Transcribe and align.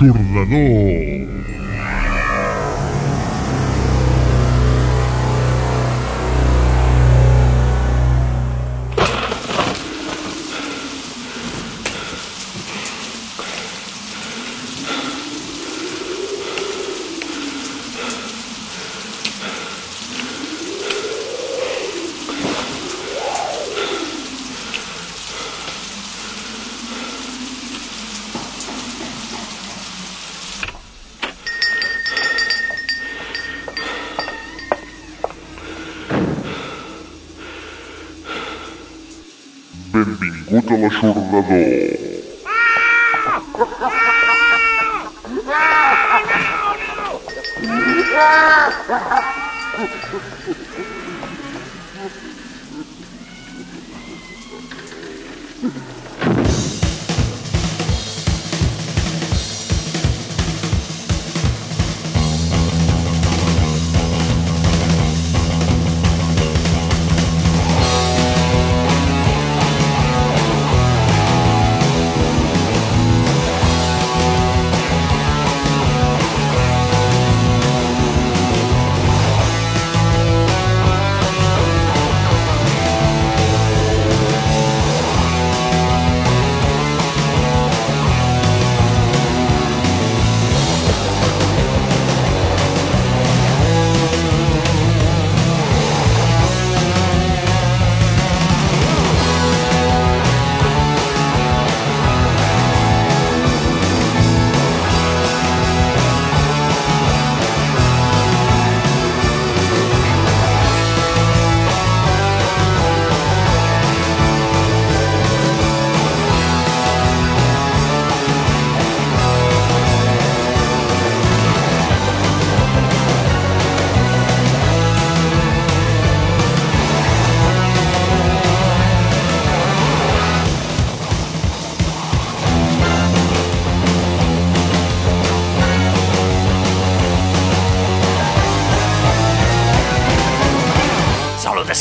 L'aixordador. 0.00 1.15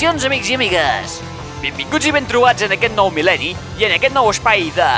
Salutacions, 0.05 0.25
amics 0.29 0.49
i 0.51 0.55
amigues! 0.55 1.13
Benvinguts 1.63 2.05
i 2.05 2.11
ben 2.13 2.27
trobats 2.29 2.61
en 2.61 2.73
aquest 2.75 2.93
nou 2.93 3.07
mil·lenni 3.09 3.55
i 3.79 3.85
en 3.87 3.95
aquest 3.95 4.13
nou 4.13 4.27
espai 4.29 4.67
de... 4.75 4.89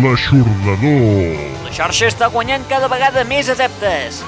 L'aixordador. 0.00 1.42
La 1.66 1.72
xarxa 1.76 2.08
està 2.08 2.30
guanyant 2.32 2.64
cada 2.70 2.88
vegada 2.88 3.26
més 3.28 3.50
adeptes. 3.52 4.22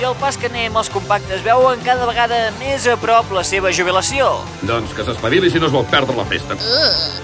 I 0.00 0.08
al 0.08 0.16
pas 0.24 0.40
que 0.40 0.48
anem, 0.48 0.72
els 0.72 0.88
compactes 0.96 1.44
veuen 1.44 1.84
cada 1.84 2.08
vegada 2.08 2.40
més 2.56 2.88
a 2.88 2.96
prop 2.96 3.36
la 3.36 3.44
seva 3.44 3.68
jubilació. 3.68 4.32
Doncs 4.64 4.96
que 4.96 5.04
s'espavili 5.04 5.52
si 5.52 5.60
no 5.60 5.68
es 5.68 5.76
vol 5.76 5.84
perdre 5.92 6.16
la 6.16 6.24
festa. 6.32 6.56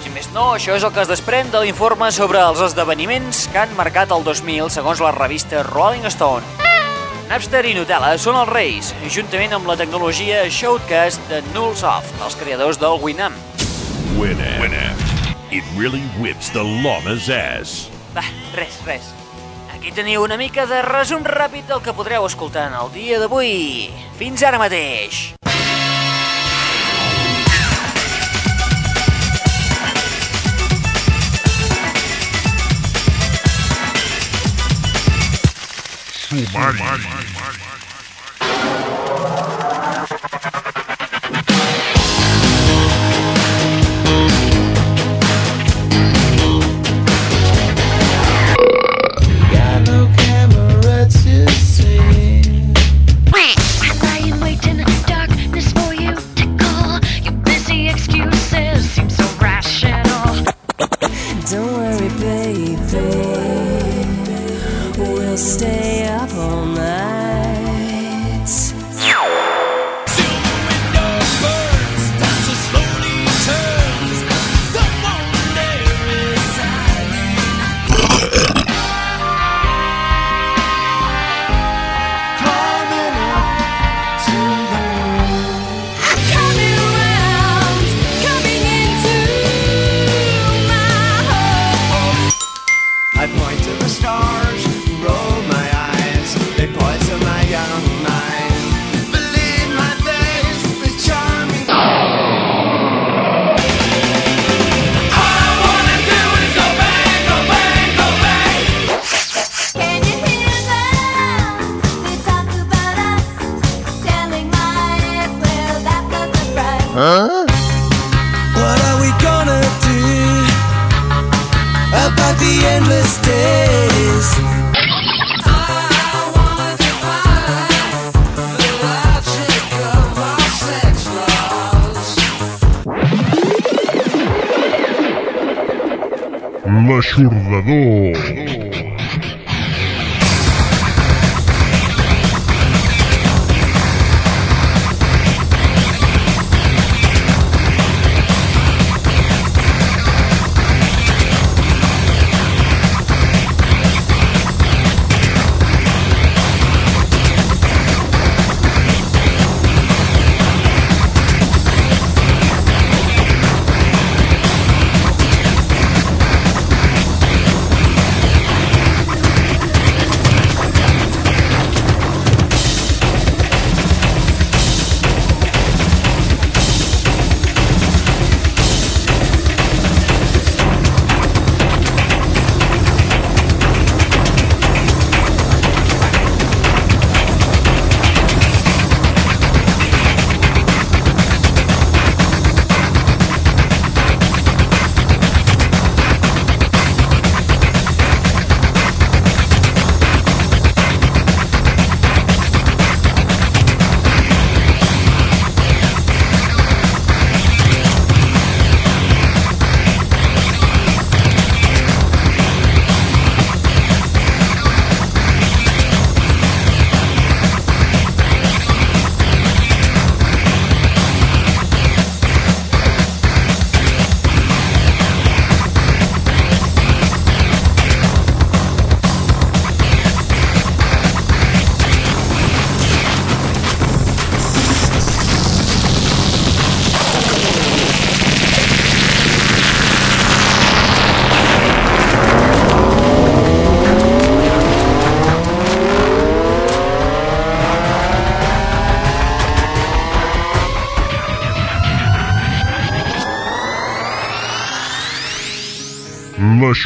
Si 0.05 0.13
més 0.13 0.29
no, 0.37 0.51
això 0.53 0.77
és 0.77 0.85
el 0.85 0.93
que 0.93 1.01
es 1.01 1.09
desprèn 1.09 1.49
de 1.49 1.65
l'informe 1.65 2.13
sobre 2.13 2.45
els 2.45 2.61
esdeveniments 2.69 3.47
que 3.49 3.65
han 3.65 3.77
marcat 3.79 4.13
el 4.13 4.21
2000 4.33 4.69
segons 4.77 5.01
la 5.01 5.17
revista 5.17 5.65
Rolling 5.73 6.05
Stone. 6.13 6.68
Napster 7.29 7.59
i 7.69 7.75
Nutella 7.77 8.15
són 8.17 8.39
els 8.39 8.49
reis, 8.49 8.87
juntament 9.13 9.51
amb 9.53 9.67
la 9.69 9.75
tecnologia 9.77 10.39
Shoutcast 10.49 11.21
de 11.29 11.43
Nullsoft, 11.51 12.15
els 12.25 12.33
creadors 12.39 12.79
del 12.81 12.97
Winamp. 13.03 13.37
Winamp. 14.17 14.57
Winamp. 14.63 15.03
It 15.53 15.61
really 15.77 16.01
whips 16.17 16.49
the 16.49 16.65
llama's 16.65 17.29
ass. 17.29 17.85
Va, 18.17 18.25
res, 18.57 18.81
res. 18.89 19.13
Aquí 19.75 19.93
teniu 19.93 20.25
una 20.25 20.41
mica 20.41 20.65
de 20.65 20.81
resum 20.89 21.21
ràpid 21.21 21.69
del 21.69 21.85
que 21.85 21.93
podreu 21.93 22.25
escoltar 22.25 22.71
en 22.73 22.79
el 22.81 22.89
dia 22.97 23.21
d'avui. 23.21 23.93
Fins 24.17 24.41
ara 24.41 24.57
mateix! 24.57 25.29
Sumari. 36.29 36.77
Got 36.77 37.18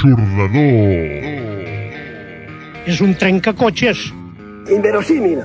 L'aixordador. 0.03 1.23
És 2.91 2.99
un 2.99 3.13
trencacotxes. 3.15 4.01
Inverosímil. 4.67 5.39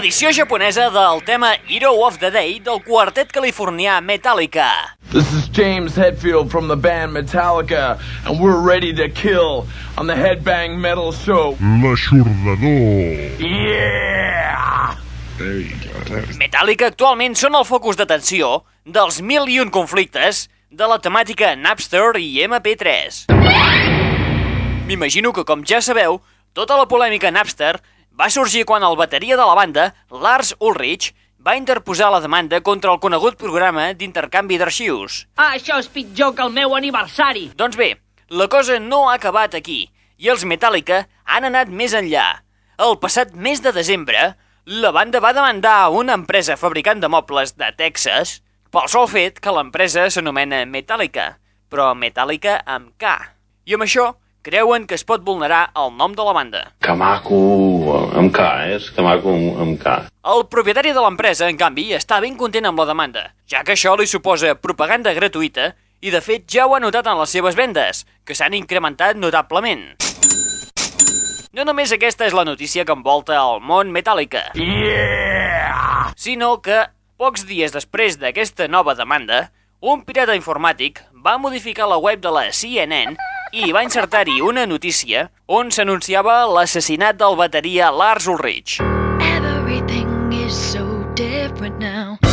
L'edició 0.00 0.30
japonesa 0.32 0.88
del 0.88 1.20
tema 1.24 1.50
Hero 1.68 1.92
of 2.06 2.18
the 2.18 2.30
Day 2.30 2.58
del 2.58 2.80
quartet 2.80 3.28
californià 3.32 4.00
Metallica. 4.00 4.96
This 5.12 5.28
is 5.30 5.46
James 5.52 5.94
Hetfield 5.94 6.48
from 6.48 6.68
the 6.68 6.76
band 6.76 7.12
Metallica, 7.12 8.00
and 8.24 8.40
we're 8.40 8.62
ready 8.64 8.94
to 8.94 9.10
kill 9.10 9.66
on 9.98 10.06
the 10.06 10.14
Headbang 10.14 10.80
Metal 10.80 11.12
Show. 11.12 11.58
L'aixordador. 11.60 13.36
Yeah! 13.44 14.96
Metallica 16.40 16.88
actualment 16.88 17.36
són 17.36 17.60
el 17.60 17.68
focus 17.68 18.00
d'atenció 18.00 18.62
dels 18.86 19.20
mil 19.20 19.52
i 19.52 19.60
un 19.60 19.68
conflictes 19.68 20.46
de 20.72 20.88
la 20.88 20.96
temàtica 20.96 21.52
Napster 21.60 22.14
i 22.16 22.40
MP3. 22.48 23.28
M'imagino 24.88 25.36
que, 25.36 25.44
com 25.44 25.60
ja 25.60 25.84
sabeu, 25.84 26.22
tota 26.56 26.80
la 26.80 26.88
polèmica 26.88 27.28
Napster 27.28 27.76
va 28.18 28.30
sorgir 28.30 28.66
quan 28.68 28.84
el 28.84 28.96
bateria 28.96 29.36
de 29.36 29.46
la 29.46 29.54
banda, 29.54 29.94
Lars 30.10 30.54
Ulrich, 30.58 31.12
va 31.40 31.56
interposar 31.56 32.10
la 32.12 32.20
demanda 32.20 32.60
contra 32.60 32.92
el 32.92 33.00
conegut 33.00 33.38
programa 33.40 33.92
d'intercanvi 33.96 34.58
d'arxius. 34.60 35.24
Ah, 35.36 35.54
això 35.56 35.78
és 35.80 35.88
pitjor 35.88 36.34
que 36.36 36.44
el 36.44 36.52
meu 36.52 36.76
aniversari. 36.76 37.48
Doncs 37.56 37.78
bé, 37.80 37.94
la 38.28 38.48
cosa 38.52 38.78
no 38.78 39.08
ha 39.08 39.16
acabat 39.16 39.56
aquí, 39.56 39.86
i 40.20 40.28
els 40.28 40.44
Metallica 40.44 41.06
han 41.24 41.48
anat 41.48 41.72
més 41.72 41.96
enllà. 41.96 42.42
El 42.80 42.98
passat 43.00 43.32
mes 43.32 43.62
de 43.64 43.72
desembre, 43.72 44.34
la 44.66 44.92
banda 44.92 45.20
va 45.24 45.32
demandar 45.32 45.78
a 45.80 45.88
una 45.88 46.14
empresa 46.14 46.58
fabricant 46.60 47.00
de 47.00 47.08
mobles 47.08 47.56
de 47.56 47.72
Texas 47.76 48.40
pel 48.70 48.88
sol 48.92 49.08
fet 49.08 49.40
que 49.40 49.52
l'empresa 49.54 50.10
s'anomena 50.12 50.60
Metallica, 50.68 51.38
però 51.72 51.94
Metallica 51.96 52.60
amb 52.66 52.92
K. 53.00 53.16
I 53.64 53.74
amb 53.74 53.88
això 53.88 54.10
creuen 54.42 54.86
que 54.86 54.96
es 54.96 55.04
pot 55.04 55.22
vulnerar 55.24 55.70
el 55.76 55.92
nom 55.96 56.14
de 56.16 56.24
la 56.24 56.32
banda. 56.32 56.62
Que 56.80 56.94
maco, 56.96 57.38
amb 58.16 58.32
K, 58.34 58.46
eh? 58.66 58.76
És 58.78 58.90
que 58.94 59.04
maco 59.04 59.32
amb, 59.34 59.76
K. 59.80 59.96
El 60.34 60.46
propietari 60.52 60.94
de 60.96 61.02
l'empresa, 61.04 61.48
en 61.48 61.58
canvi, 61.60 61.90
està 61.96 62.20
ben 62.24 62.36
content 62.40 62.66
amb 62.70 62.80
la 62.80 62.88
demanda, 62.88 63.30
ja 63.50 63.64
que 63.64 63.76
això 63.76 63.96
li 63.98 64.08
suposa 64.08 64.54
propaganda 64.56 65.12
gratuïta 65.16 65.72
i, 66.00 66.10
de 66.10 66.20
fet, 66.24 66.46
ja 66.48 66.66
ho 66.66 66.74
ha 66.74 66.80
notat 66.80 67.08
en 67.10 67.18
les 67.20 67.32
seves 67.36 67.56
vendes, 67.56 68.06
que 68.24 68.36
s'han 68.36 68.56
incrementat 68.56 69.20
notablement. 69.20 69.92
No 71.52 71.64
només 71.66 71.92
aquesta 71.92 72.28
és 72.28 72.36
la 72.36 72.46
notícia 72.46 72.84
que 72.86 72.94
envolta 72.94 73.36
el 73.36 73.60
món 73.60 73.90
Metallica, 73.92 74.52
Yeah! 74.54 76.12
sinó 76.16 76.60
que, 76.62 76.84
pocs 77.18 77.44
dies 77.48 77.74
després 77.74 78.16
d'aquesta 78.20 78.68
nova 78.68 78.94
demanda, 78.94 79.50
un 79.80 80.04
pirata 80.04 80.36
informàtic 80.36 81.02
va 81.24 81.38
modificar 81.40 81.88
la 81.88 81.98
web 81.98 82.20
de 82.20 82.30
la 82.32 82.46
CNN 82.52 83.16
i 83.52 83.72
va 83.74 83.82
insertar-hi 83.82 84.38
una 84.46 84.66
notícia 84.66 85.26
on 85.50 85.72
s'anunciava 85.74 86.44
l'assassinat 86.54 87.18
del 87.18 87.36
bateria 87.40 87.90
Lars 87.90 88.30
Ulrich. 88.30 88.78
Everything 89.34 90.32
is 90.32 90.54
so 90.54 90.86
different 91.14 91.78
now. 91.78 92.29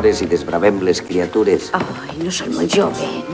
hores 0.00 0.22
i 0.24 0.26
desbravem 0.28 0.80
les 0.86 1.02
criatures. 1.04 1.68
Ai, 1.76 2.14
no 2.24 2.32
són 2.32 2.54
molt 2.56 2.72
jove. 2.72 3.29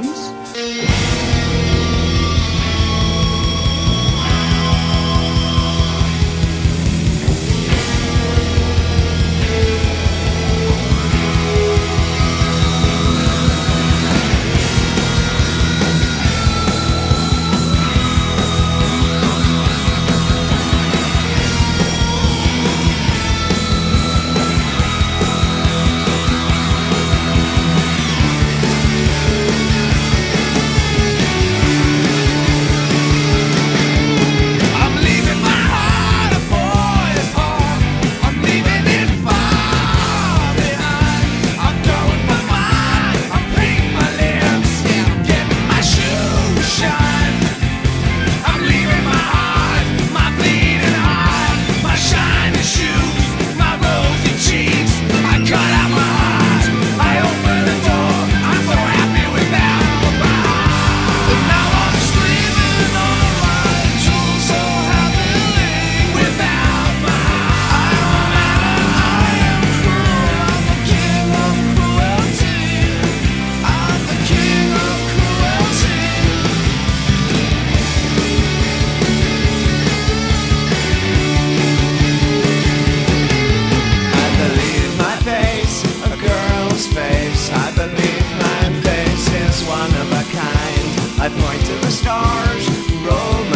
I 91.27 91.29
point 91.29 91.61
to 91.67 91.75
the 91.85 91.91
stars, 91.91 92.69
roll 93.05 93.56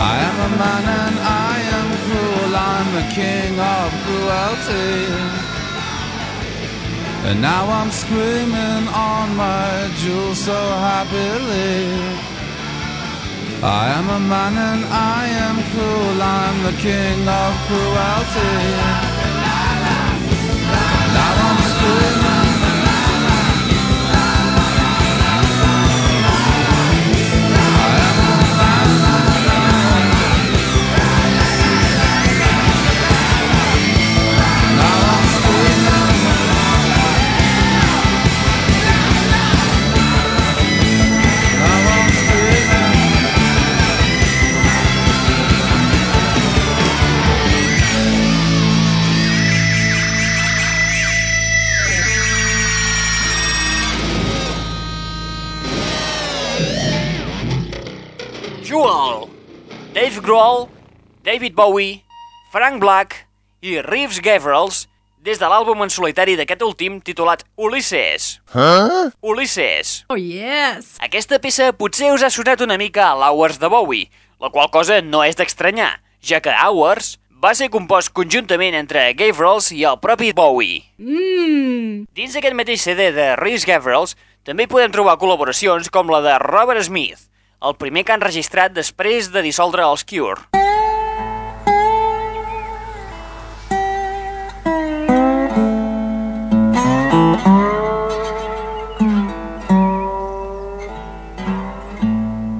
I 0.00 0.14
am 0.28 0.36
a 0.46 0.50
man 0.62 0.84
and 1.02 1.16
I 1.18 1.54
am 1.76 1.88
cruel, 2.04 2.54
I'm 2.54 2.88
the 2.98 3.06
king 3.18 3.58
of 3.58 3.88
cruelty. 4.04 4.94
And 7.28 7.42
now 7.42 7.68
I'm 7.68 7.90
screaming 7.90 8.86
on 8.94 9.34
my 9.34 9.90
jewel 9.98 10.36
so 10.36 10.54
happily. 10.54 11.82
I 13.60 13.90
am 13.98 14.08
a 14.08 14.20
man 14.20 14.54
and 14.70 14.84
I 14.86 15.26
am 15.46 15.56
cruel, 15.72 16.22
I'm 16.22 16.62
the 16.62 16.76
king 16.78 17.20
of 17.26 17.52
cruelty. 17.66 18.54
Now 21.16 21.32
I'm 21.48 21.60
screaming. 21.72 22.27
Dave 60.08 60.22
Grohl, 60.22 60.68
David 61.22 61.54
Bowie, 61.54 62.02
Frank 62.50 62.80
Black 62.80 63.26
i 63.60 63.82
Reeves 63.82 64.22
Gavrels 64.24 64.86
des 65.20 65.36
de 65.36 65.44
l'àlbum 65.44 65.82
en 65.84 65.92
solitari 65.92 66.32
d'aquest 66.38 66.64
últim 66.64 66.96
titulat 67.04 67.42
Ulysses. 67.60 68.38
Huh? 68.54 69.10
Ulysses. 69.20 70.06
Oh, 70.08 70.16
yes! 70.16 70.94
Aquesta 71.04 71.36
peça 71.44 71.74
potser 71.76 72.08
us 72.14 72.24
ha 72.24 72.32
sonat 72.32 72.64
una 72.64 72.80
mica 72.80 73.10
a 73.10 73.20
l'Hours 73.20 73.60
de 73.60 73.68
Bowie, 73.68 74.08
la 74.40 74.48
qual 74.48 74.72
cosa 74.72 75.02
no 75.04 75.20
és 75.28 75.36
d'estranyar, 75.36 75.98
ja 76.24 76.40
que 76.40 76.56
Hours 76.56 77.18
va 77.44 77.52
ser 77.52 77.68
compost 77.68 78.16
conjuntament 78.16 78.80
entre 78.80 79.10
Gavrels 79.12 79.74
i 79.76 79.84
el 79.84 80.00
propi 80.00 80.32
Bowie. 80.32 80.86
Mm. 80.96 82.06
Dins 82.16 82.32
d'aquest 82.32 82.56
mateix 82.56 82.88
CD 82.88 83.12
de 83.12 83.34
Reeves 83.36 83.68
Gavrels 83.68 84.16
també 84.48 84.72
podem 84.72 84.88
trobar 84.88 85.20
col·laboracions 85.20 85.92
com 85.92 86.08
la 86.08 86.24
de 86.24 86.40
Robert 86.48 86.88
Smith, 86.88 87.28
el 87.58 87.74
primer 87.74 88.04
que 88.06 88.14
han 88.14 88.22
registrat 88.22 88.74
després 88.74 89.32
de 89.34 89.42
dissoldre 89.42 89.82
els 89.82 90.04
Cure. 90.06 90.46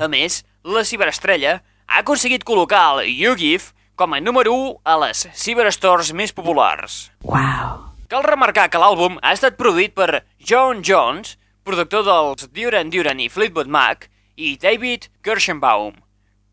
A 0.00 0.08
més, 0.08 0.42
la 0.64 0.82
ciberestrella 0.84 1.62
ha 1.86 1.98
aconseguit 2.02 2.42
col·locar 2.42 2.98
el 3.04 3.14
YouGIF 3.20 3.70
com 3.94 4.14
a 4.14 4.20
número 4.20 4.52
1 4.56 4.74
a 4.84 4.96
les 5.06 5.28
ciberstores 5.36 6.12
més 6.16 6.32
populars. 6.32 7.10
Wow! 7.22 7.89
Cal 8.10 8.24
remarcar 8.26 8.64
que 8.66 8.78
l'àlbum 8.82 9.20
ha 9.22 9.30
estat 9.36 9.54
produït 9.54 9.92
per 9.94 10.24
John 10.42 10.80
Jones, 10.82 11.36
productor 11.62 12.02
dels 12.02 12.48
Duran 12.50 12.88
Duran 12.90 13.20
i 13.22 13.28
Fleetwood 13.30 13.70
Mac, 13.70 14.08
i 14.34 14.56
David 14.58 15.06
Kirschenbaum, 15.22 15.94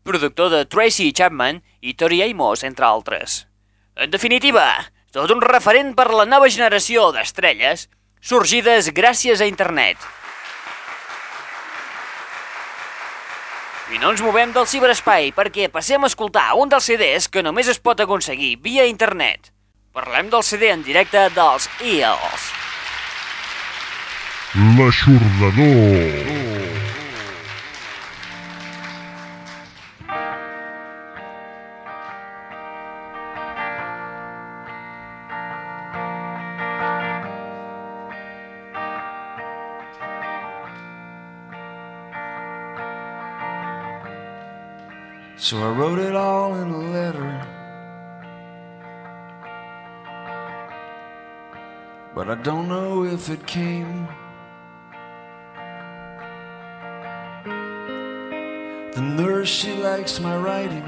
productor 0.06 0.52
de 0.54 0.60
Tracy 0.70 1.08
Chapman 1.10 1.58
i 1.82 1.96
Tori 1.98 2.20
Amos, 2.22 2.62
entre 2.62 2.86
altres. 2.86 3.40
En 3.98 4.14
definitiva, 4.14 4.68
tot 5.10 5.34
un 5.34 5.42
referent 5.42 5.96
per 5.98 6.06
la 6.14 6.28
nova 6.30 6.46
generació 6.46 7.08
d'estrelles 7.10 7.88
sorgides 8.22 8.92
gràcies 8.94 9.42
a 9.42 9.50
internet. 9.50 9.98
I 13.90 13.98
no 13.98 14.14
ens 14.14 14.22
movem 14.22 14.54
del 14.54 14.70
ciberespai 14.70 15.32
perquè 15.34 15.72
passem 15.74 16.06
a 16.06 16.14
escoltar 16.14 16.52
un 16.54 16.70
dels 16.70 16.86
CDs 16.86 17.26
que 17.26 17.42
només 17.42 17.66
es 17.66 17.82
pot 17.82 17.98
aconseguir 17.98 18.60
via 18.62 18.86
internet. 18.86 19.50
Parlem 19.92 20.28
del 20.30 20.44
CD 20.46 20.70
en 20.72 20.82
directe 20.86 21.28
dels 21.34 21.68
Eels. 21.80 22.50
L'aixordador. 24.78 26.36
So 45.40 45.56
I 45.62 45.70
wrote 45.70 45.98
it 45.98 46.14
all 46.14 46.56
in 46.56 46.68
a 46.68 46.78
letter. 46.78 47.57
But 52.18 52.28
I 52.30 52.34
don't 52.42 52.66
know 52.66 53.04
if 53.04 53.30
it 53.30 53.46
came. 53.46 54.08
The 58.92 59.00
nurse, 59.00 59.48
she 59.48 59.74
likes 59.74 60.18
my 60.18 60.36
writing. 60.36 60.82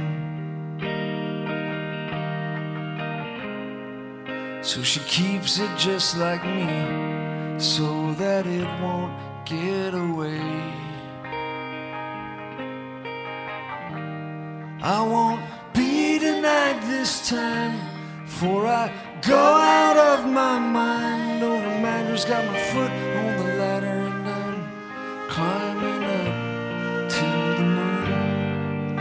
So 4.61 4.83
she 4.83 4.99
keeps 5.07 5.61
it 5.61 5.71
just 5.79 6.17
like 6.17 6.45
me, 6.45 6.67
so 7.61 8.13
that 8.15 8.45
it 8.49 8.67
won't 8.83 9.15
get 9.47 9.95
away. 9.95 10.43
I 14.83 15.01
won't 15.01 15.43
be 15.75 16.19
denied 16.19 16.83
this 16.91 17.29
time, 17.31 17.79
for 18.27 18.67
I 18.67 18.91
go 19.23 19.37
out 19.37 19.97
of 19.97 20.27
my 20.31 20.59
mind. 20.59 21.43
Over 21.43 21.81
matters, 21.81 22.25
got 22.25 22.45
my 22.47 22.59
foot 22.59 22.91
on 22.91 23.37
the 23.39 23.55
ladder, 23.59 23.87
and 23.87 24.29
I'm 24.29 25.29
climbing 25.29 26.05
up 26.05 27.11
to 27.11 27.27
the 27.59 27.65
moon. 27.65 28.97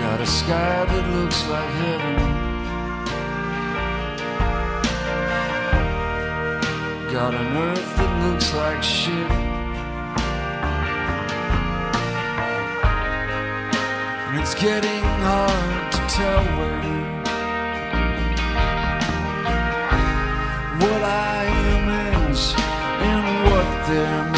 Got 0.00 0.20
a 0.20 0.26
sky 0.26 0.84
that 0.84 1.10
looks 1.14 1.46
like 1.48 1.70
heaven. 1.70 2.31
Got 7.12 7.34
an 7.34 7.56
earth 7.58 7.96
that 7.98 8.24
looks 8.24 8.54
like 8.54 8.82
shit. 8.82 9.30
And 14.28 14.40
it's 14.40 14.54
getting 14.54 15.04
hard 15.20 15.92
to 15.92 15.98
tell 16.08 16.42
where 16.56 16.80
what 20.80 21.02
I 21.02 21.44
am 21.44 21.88
ends 22.14 22.54
and 22.56 23.24
what 23.44 23.68
they're 23.88 24.31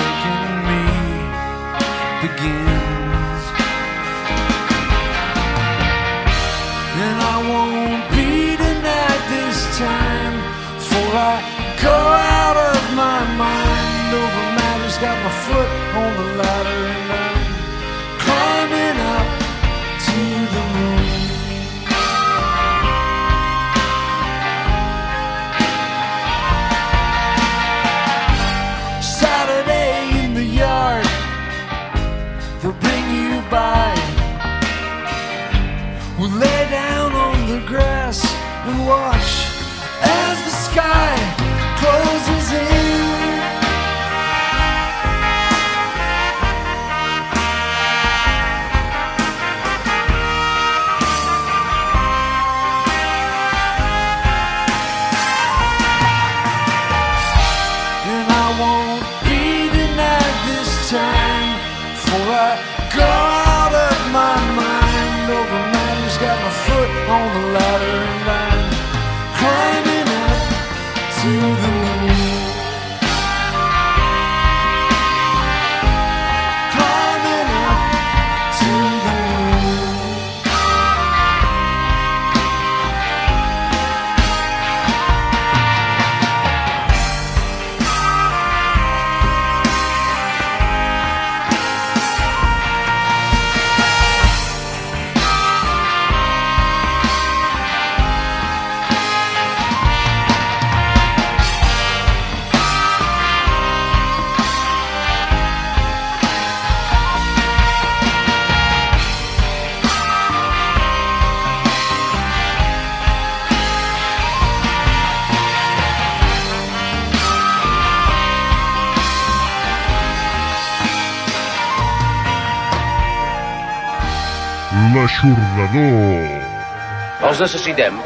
necessitem. 127.45 128.01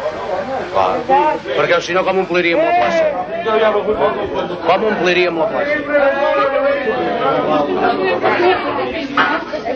Clar. 0.73 0.99
Perquè 1.47 1.79
si 1.85 1.95
no, 1.97 2.03
com 2.07 2.21
ompliríem 2.25 2.61
la 2.61 2.73
plaça? 2.77 3.05
Com 4.67 4.87
ompliríem 4.91 5.39
la 5.39 5.47
plaça? 5.53 5.75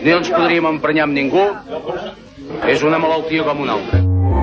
Ni 0.03 0.11
ens 0.11 0.31
podríem 0.35 0.66
emprenyar 0.75 1.09
amb 1.09 1.16
ningú. 1.18 1.46
És 2.68 2.83
una 2.87 2.98
malaltia 3.03 3.46
com 3.46 3.64
una 3.64 3.79
altra. 3.79 4.03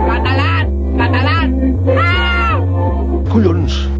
Catalán! 0.09 0.75
Catalán! 0.99 1.55
Ah! 1.99 2.57
Collons! 3.31 3.98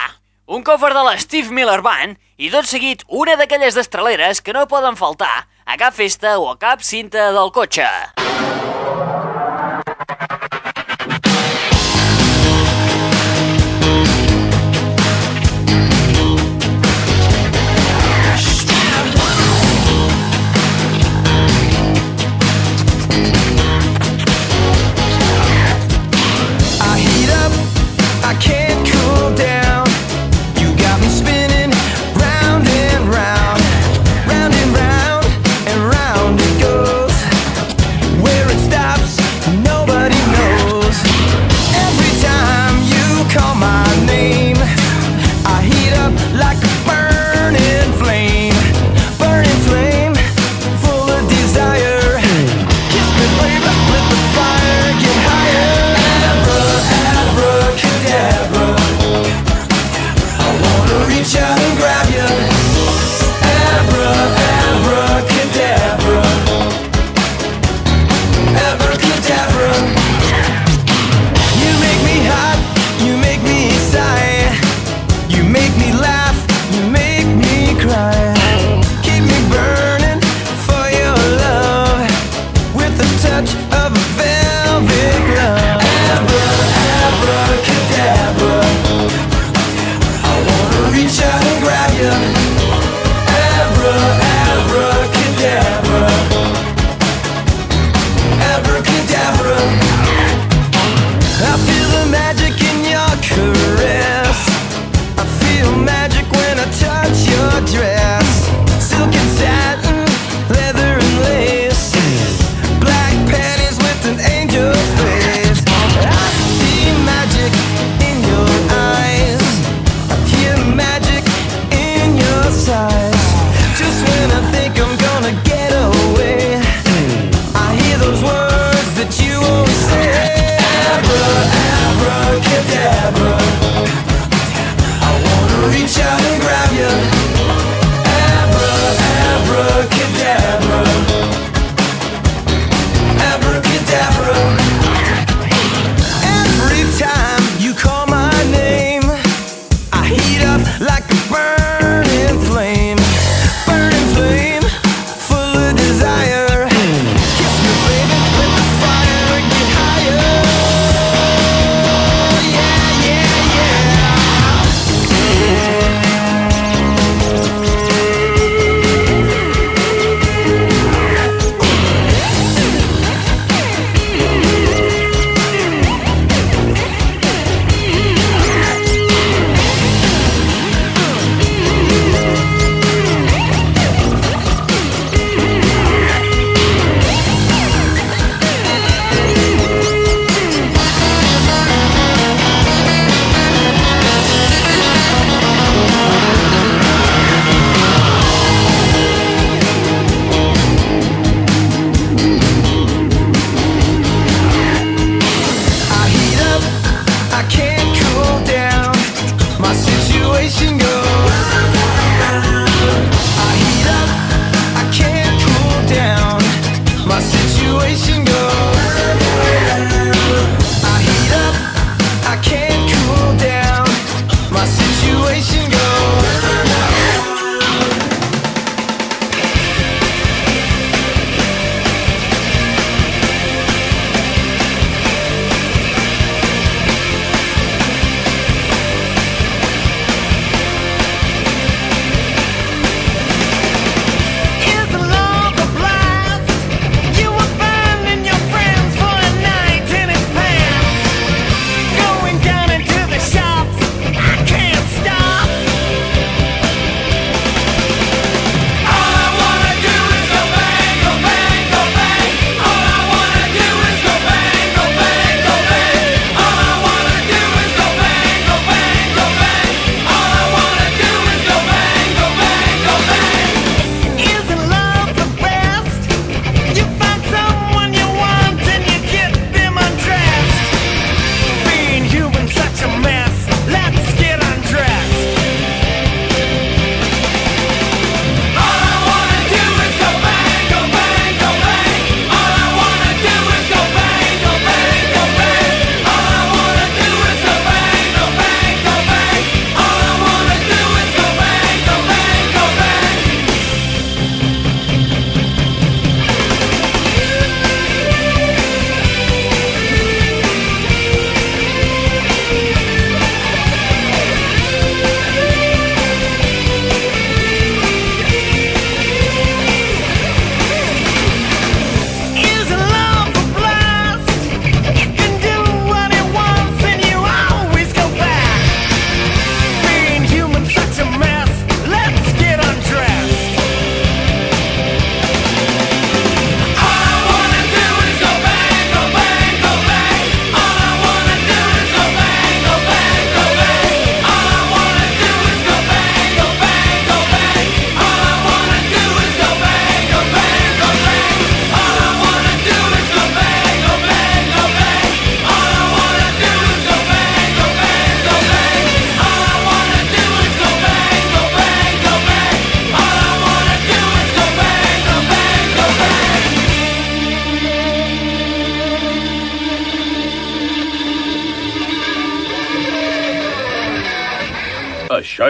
un 0.46 0.62
cover 0.62 0.94
de 0.94 1.02
la 1.02 1.18
Steve 1.18 1.50
Miller 1.50 1.80
Band 1.82 2.18
i 2.38 2.50
tot 2.52 2.68
seguit 2.70 3.02
una 3.11 3.35
d'aquelles 3.38 3.74
destraleres 3.74 4.40
que 4.40 4.54
no 4.54 4.66
poden 4.70 4.98
faltar 4.98 5.48
a 5.66 5.78
cap 5.80 5.94
festa 5.96 6.38
o 6.38 6.50
a 6.52 6.59
cap 6.59 6.87
cinta 6.87 7.32
del 7.35 7.50
cotxe. 7.50 7.88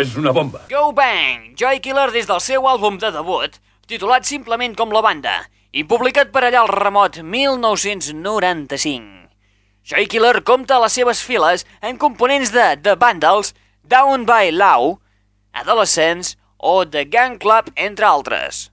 És 0.00 0.16
una 0.16 0.32
bomba. 0.32 0.60
Go 0.70 0.92
Bang! 0.92 1.54
Joy 1.58 1.80
Killer 1.84 2.10
des 2.14 2.26
del 2.28 2.40
seu 2.44 2.66
àlbum 2.68 2.98
de 3.02 3.10
debut, 3.14 3.52
titulat 3.88 4.24
simplement 4.28 4.74
com 4.76 4.92
la 4.92 5.02
banda, 5.04 5.34
i 5.72 5.84
publicat 5.88 6.28
per 6.34 6.42
allà 6.46 6.60
al 6.64 6.72
remot 6.72 7.12
1995. 7.22 9.26
Joy 9.86 10.08
Killer 10.10 10.42
compta 10.42 10.76
a 10.76 10.82
les 10.82 10.96
seves 10.98 11.22
files 11.22 11.66
en 11.80 11.98
components 12.02 12.50
de 12.50 12.74
The 12.82 12.96
Vandals, 12.98 13.54
Down 13.86 14.26
by 14.26 14.50
Law, 14.50 14.98
Adolescents 15.54 16.34
o 16.58 16.84
The 16.84 17.06
Gang 17.06 17.38
Club, 17.38 17.70
entre 17.76 18.08
altres. 18.08 18.66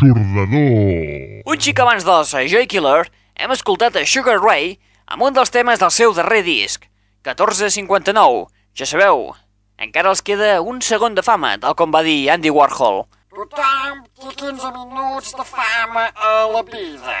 L'aixordador. 0.00 1.42
Un 1.44 1.60
xic 1.60 1.80
abans 1.82 2.04
dels 2.06 2.32
Joy 2.32 2.66
Killer, 2.70 3.04
hem 3.36 3.52
escoltat 3.52 3.98
a 4.00 4.04
Sugar 4.08 4.38
Ray 4.40 4.78
amb 5.04 5.26
un 5.26 5.34
dels 5.36 5.52
temes 5.52 5.80
del 5.80 5.92
seu 5.92 6.14
darrer 6.16 6.40
disc, 6.46 6.86
1459. 7.26 8.46
Ja 8.72 8.86
sabeu, 8.88 9.34
encara 9.76 10.08
els 10.08 10.22
queda 10.24 10.60
un 10.62 10.80
segon 10.80 11.18
de 11.18 11.24
fama, 11.26 11.56
tal 11.60 11.76
com 11.76 11.92
va 11.92 12.00
dir 12.06 12.30
Andy 12.32 12.48
Warhol. 12.48 13.04
Tothom 13.34 14.00
té 14.16 14.32
15 14.40 14.72
minuts 14.78 15.34
de 15.36 15.44
fama 15.44 16.06
a 16.16 16.32
la 16.48 16.62
vida. 16.64 17.20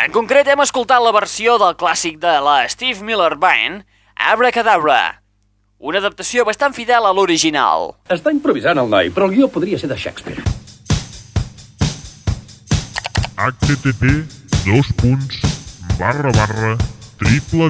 En 0.00 0.14
concret, 0.14 0.46
hem 0.48 0.62
escoltat 0.62 1.02
la 1.02 1.12
versió 1.12 1.58
del 1.58 1.74
clàssic 1.74 2.22
de 2.22 2.38
la 2.46 2.62
Steve 2.70 3.02
Miller 3.02 3.34
Band, 3.34 3.82
Abracadabra, 4.14 5.18
una 5.80 5.98
adaptació 5.98 6.46
bastant 6.46 6.76
fidel 6.76 7.08
a 7.08 7.12
l'original. 7.16 7.96
Està 8.12 8.32
improvisant 8.32 8.78
el 8.78 8.88
noi, 8.92 9.10
però 9.10 9.26
el 9.26 9.36
guió 9.36 9.50
podria 9.50 9.80
ser 9.80 9.90
de 9.90 9.98
Shakespeare. 9.98 10.59
Http 13.40 14.26
dos 14.66 14.92
punts 14.96 15.40
barra 15.98 16.30
barra 16.32 16.76
triple 17.16 17.68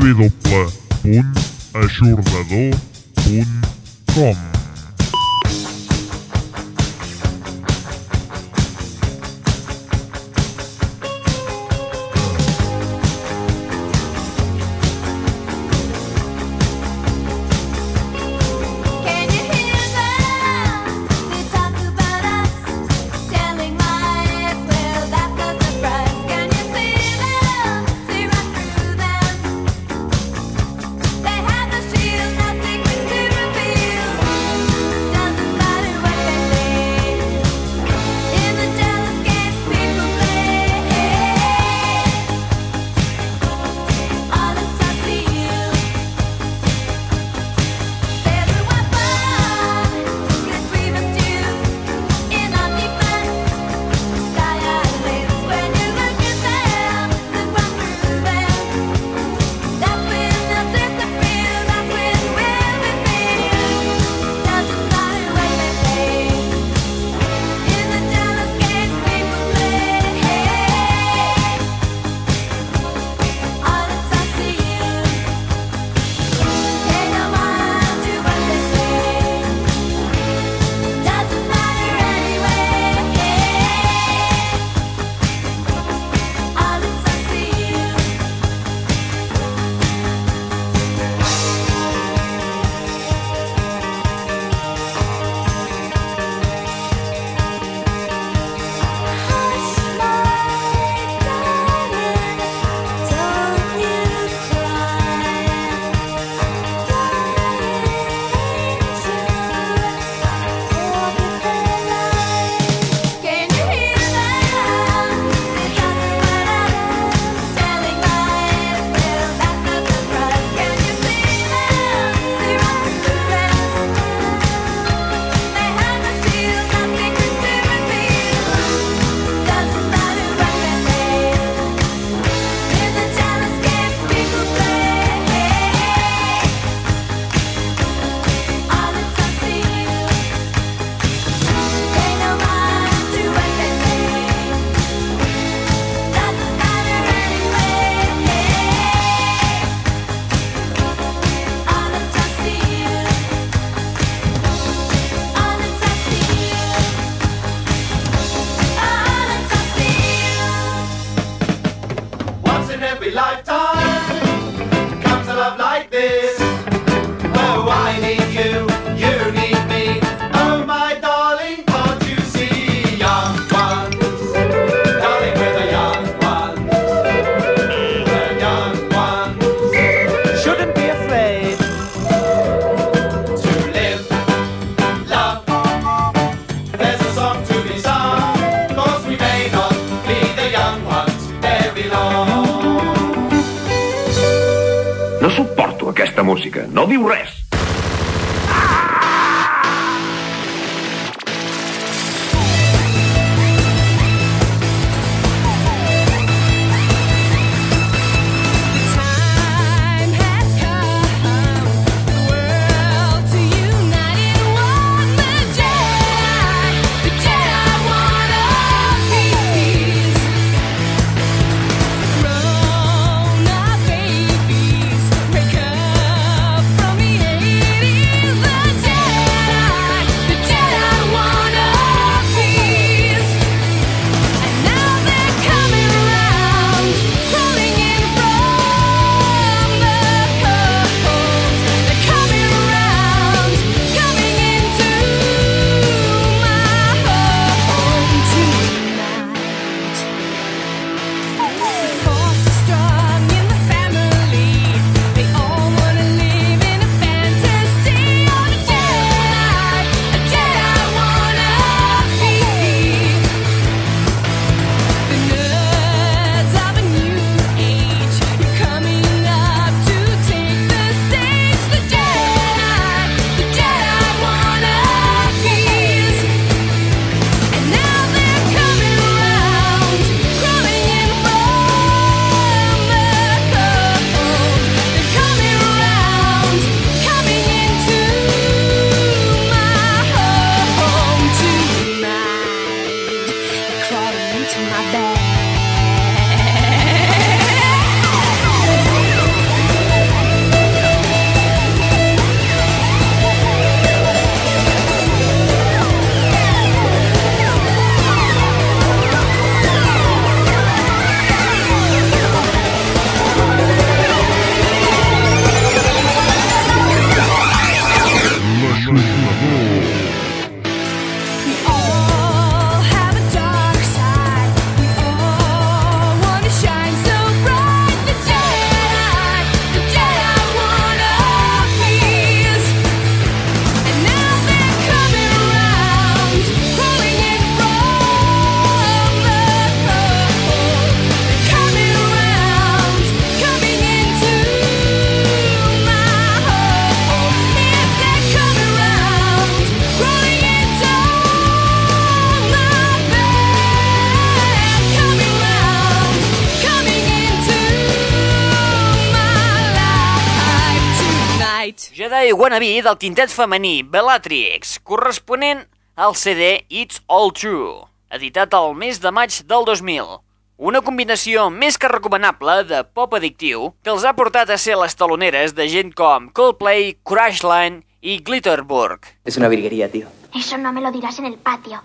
Wannabe 362.41 362.80
del 362.80 362.97
quintet 362.97 363.28
femení 363.28 363.82
Bellatrix, 363.84 364.78
corresponent 364.80 365.59
al 366.01 366.14
CD 366.16 366.62
It's 366.72 367.03
All 367.05 367.34
True, 367.36 367.82
editat 368.16 368.55
el 368.57 368.70
mes 368.80 368.97
de 369.03 369.11
maig 369.12 369.34
del 369.45 369.66
2000. 369.68 370.14
Una 370.57 370.80
combinació 370.80 371.51
més 371.53 371.76
que 371.76 371.91
recomanable 371.93 372.55
de 372.70 372.78
pop 372.97 373.12
addictiu 373.18 373.66
que 373.84 373.93
els 373.93 374.07
ha 374.09 374.14
portat 374.16 374.49
a 374.49 374.57
ser 374.57 374.78
les 374.80 374.97
taloneres 374.97 375.53
de 375.59 375.66
gent 375.68 375.93
com 375.93 376.30
Coldplay, 376.32 376.95
Crashland 377.05 377.84
i 378.01 378.16
Glitterburg. 378.24 379.05
Es 379.26 379.36
una 379.36 379.53
virguería, 379.53 379.91
tío. 379.93 380.09
Eso 380.34 380.57
no 380.57 380.72
me 380.72 380.80
lo 380.80 380.91
dirás 380.93 381.18
en 381.18 381.26
el 381.26 381.36
patio. 381.36 381.82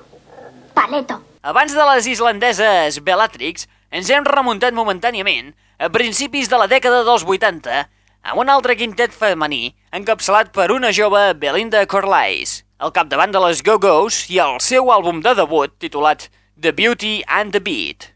Paleto. 0.73 1.19
Abans 1.43 1.75
de 1.75 1.89
les 1.91 2.07
islandeses 2.07 3.03
Bellatrix, 3.03 3.67
ens 3.91 4.07
hem 4.07 4.23
remuntat 4.23 4.71
momentàniament 4.71 5.51
a 5.83 5.91
principis 5.91 6.47
de 6.47 6.63
la 6.63 6.71
dècada 6.71 7.03
dels 7.03 7.27
80 7.27 7.89
amb 8.25 8.41
un 8.41 8.49
altre 8.49 8.73
quintet 8.73 9.13
femení 9.13 9.75
encapçalat 9.93 10.49
per 10.55 10.71
una 10.73 10.89
jove 10.95 11.21
Belinda 11.37 11.83
Corliss, 11.85 12.63
al 12.81 12.93
capdavant 12.95 13.33
de 13.33 13.41
les 13.43 13.61
Go-Go's 13.61 14.23
i 14.33 14.39
el 14.41 14.57
seu 14.65 14.89
àlbum 14.89 15.21
de 15.21 15.35
debut 15.37 15.73
titulat 15.77 16.25
The 16.57 16.73
Beauty 16.73 17.19
and 17.29 17.53
the 17.53 17.61
Beat. 17.61 18.09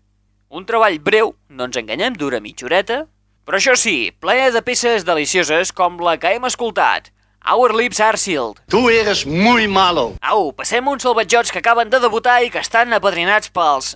Un 0.49 0.65
treball 0.65 0.97
breu, 0.97 1.35
no 1.53 1.69
ens 1.69 1.77
enganyem, 1.77 2.17
dura 2.17 2.41
mitja 2.41 2.65
horeta, 2.65 3.03
però 3.45 3.59
això 3.59 3.75
sí, 3.77 4.09
ple 4.17 4.49
de 4.49 4.63
peces 4.65 5.05
delicioses 5.05 5.69
com 5.77 6.01
la 6.01 6.17
que 6.17 6.33
hem 6.33 6.49
escoltat, 6.49 7.11
Our 7.45 7.75
Lips 7.77 8.01
Are 8.01 8.17
Sealed. 8.17 8.63
Tú 8.67 8.89
eres 8.89 9.27
muy 9.27 9.67
malo. 9.69 10.15
Au, 10.25 10.49
passem 10.57 10.89
uns 10.89 11.05
salvatjots 11.05 11.53
que 11.53 11.61
acaben 11.61 11.93
de 11.93 12.01
debutar 12.01 12.41
i 12.43 12.49
que 12.49 12.65
estan 12.65 12.97
apadrinats 12.97 13.53
pels... 13.53 13.93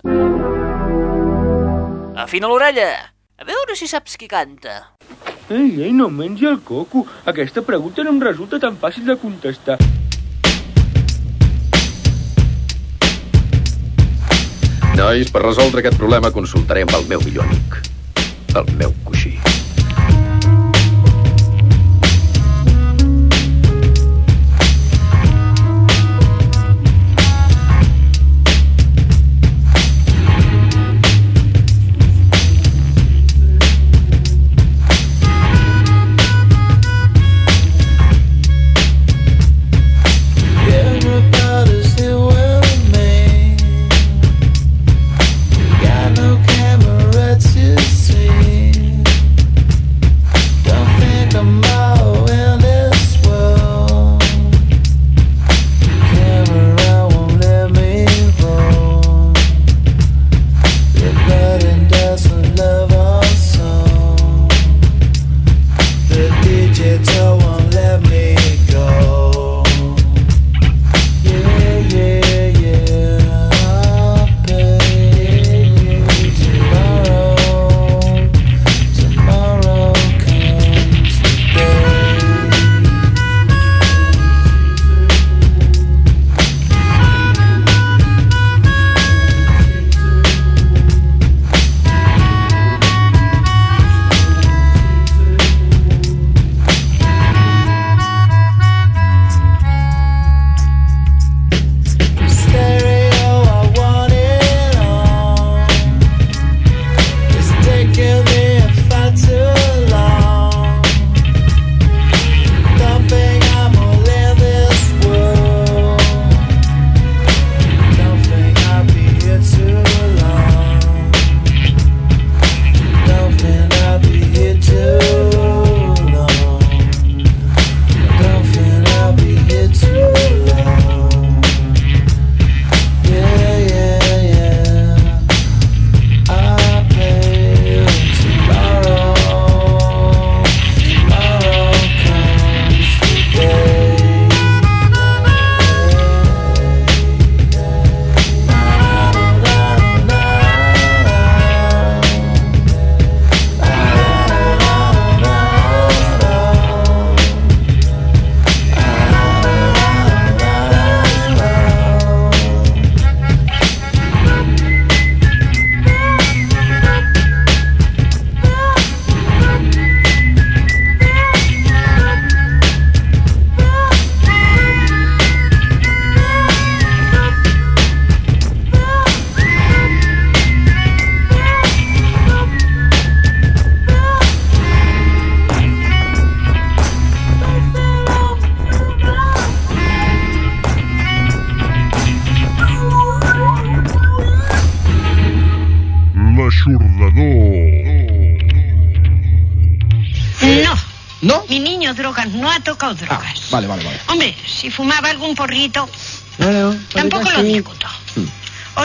Afina 2.14 2.46
l'orella! 2.46 2.92
A 3.34 3.44
veure 3.44 3.74
si 3.74 3.90
saps 3.90 4.14
qui 4.14 4.30
canta. 4.30 4.94
Ei, 5.50 5.82
ei, 5.82 5.92
no 5.92 6.08
mengi 6.08 6.46
el 6.46 6.60
coco. 6.60 7.06
Aquesta 7.26 7.60
pregunta 7.62 8.02
no 8.02 8.14
em 8.14 8.20
resulta 8.22 8.60
tan 8.60 8.78
fàcil 8.80 9.04
de 9.04 9.16
contestar. 9.20 9.76
Nois, 14.96 15.28
per 15.28 15.42
resoldre 15.44 15.82
aquest 15.82 16.00
problema 16.00 16.32
consultaré 16.32 16.86
amb 16.86 16.96
el 16.96 17.04
meu 17.12 17.20
millor 17.26 17.44
amic. 17.44 17.80
El 18.56 18.72
meu 18.78 18.96
coixí. 19.04 19.36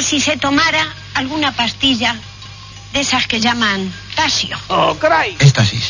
Si 0.09 0.19
se 0.19 0.37
tomara 0.37 0.91
alguna 1.13 1.51
pastilla 1.51 2.15
de 2.93 3.01
esas 3.01 3.27
que 3.27 3.39
llaman 3.39 3.93
tasio. 4.15 4.57
Oh, 4.67 4.95
caray. 4.97 5.35
Éxtasis. 5.39 5.88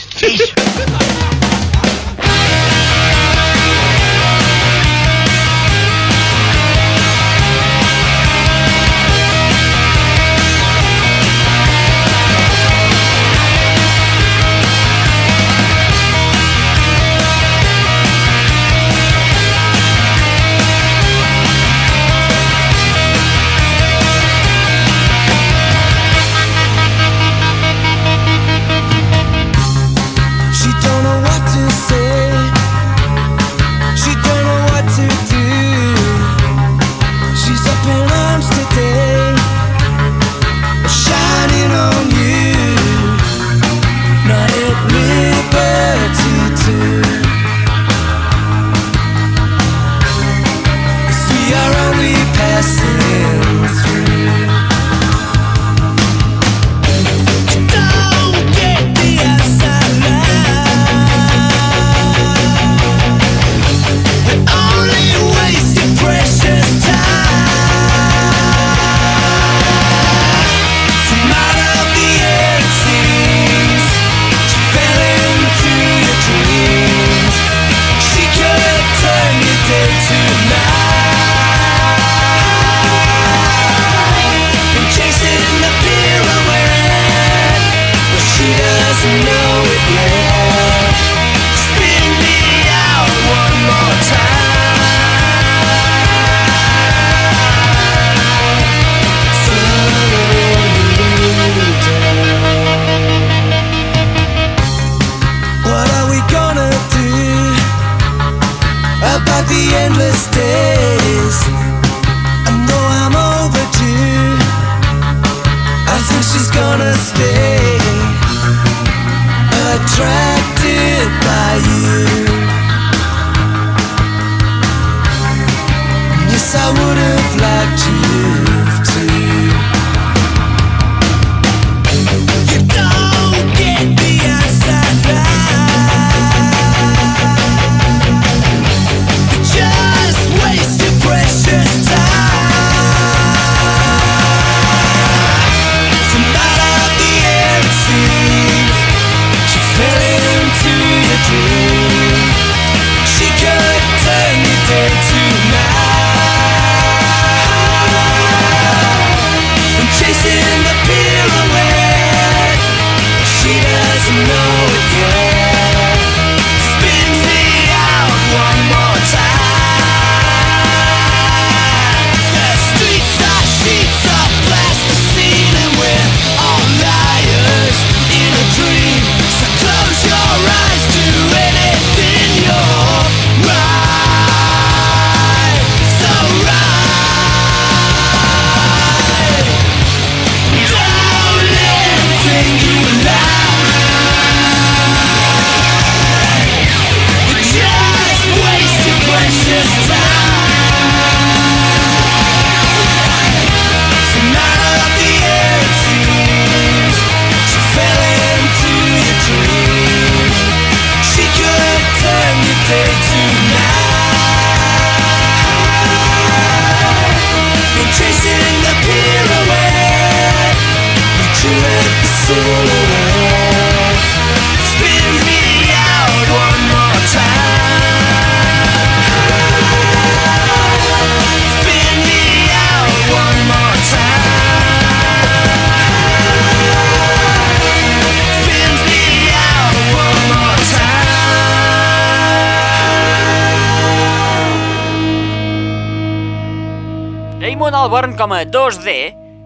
Albarn 247.99 248.15
com 248.15 248.31
a 248.31 248.45
2D, 248.47 248.91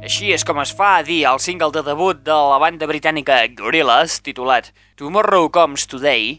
així 0.05 0.27
és 0.29 0.43
com 0.45 0.59
es 0.61 0.69
fa 0.77 0.99
a 0.99 1.05
dir 1.05 1.23
el 1.25 1.39
single 1.41 1.73
de 1.73 1.81
debut 1.87 2.19
de 2.21 2.35
la 2.51 2.59
banda 2.61 2.85
britànica 2.85 3.39
Gorillaz, 3.57 4.19
titulat 4.21 4.67
Tomorrow 4.93 5.47
Comes 5.49 5.87
Today, 5.89 6.35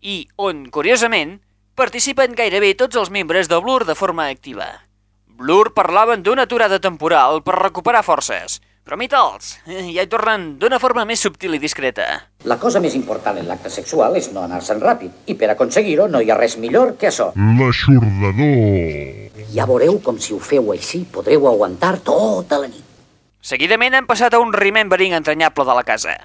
i 0.00 0.14
on, 0.40 0.62
curiosament, 0.72 1.34
participen 1.76 2.32
gairebé 2.38 2.70
tots 2.80 2.96
els 2.96 3.12
membres 3.12 3.52
de 3.52 3.58
Blur 3.60 3.84
de 3.84 3.98
forma 3.98 4.30
activa. 4.32 4.70
Blur 5.36 5.74
parlaven 5.76 6.24
d'una 6.24 6.48
aturada 6.48 6.80
temporal 6.80 7.42
per 7.44 7.58
recuperar 7.60 8.06
forces, 8.08 8.56
però 8.90 8.98
mitals, 8.98 9.52
ja 9.70 10.02
hi 10.02 10.08
tornen 10.10 10.56
d'una 10.58 10.80
forma 10.82 11.04
més 11.06 11.20
subtil 11.22 11.52
i 11.54 11.60
discreta. 11.62 12.02
La 12.50 12.56
cosa 12.58 12.80
més 12.82 12.96
important 12.98 13.36
en 13.38 13.46
l'acte 13.46 13.70
sexual 13.70 14.18
és 14.18 14.32
no 14.34 14.42
anar-se'n 14.42 14.82
ràpid, 14.82 15.12
i 15.30 15.36
per 15.38 15.52
aconseguir-ho 15.52 16.08
no 16.10 16.18
hi 16.18 16.32
ha 16.34 16.36
res 16.40 16.56
millor 16.58 16.96
que 16.98 17.06
això. 17.06 17.28
L'aixordador. 17.60 19.46
Ja 19.54 19.68
veureu 19.70 20.00
com 20.02 20.18
si 20.18 20.34
ho 20.34 20.40
feu 20.42 20.74
així 20.74 21.04
podreu 21.06 21.46
aguantar 21.46 22.00
tota 22.02 22.58
la 22.58 22.66
nit. 22.66 22.82
Seguidament 23.46 23.94
hem 23.94 24.10
passat 24.10 24.34
a 24.34 24.42
un 24.42 24.50
remembering 24.50 25.14
entranyable 25.14 25.70
de 25.70 25.78
la 25.78 25.86
casa. 25.86 26.18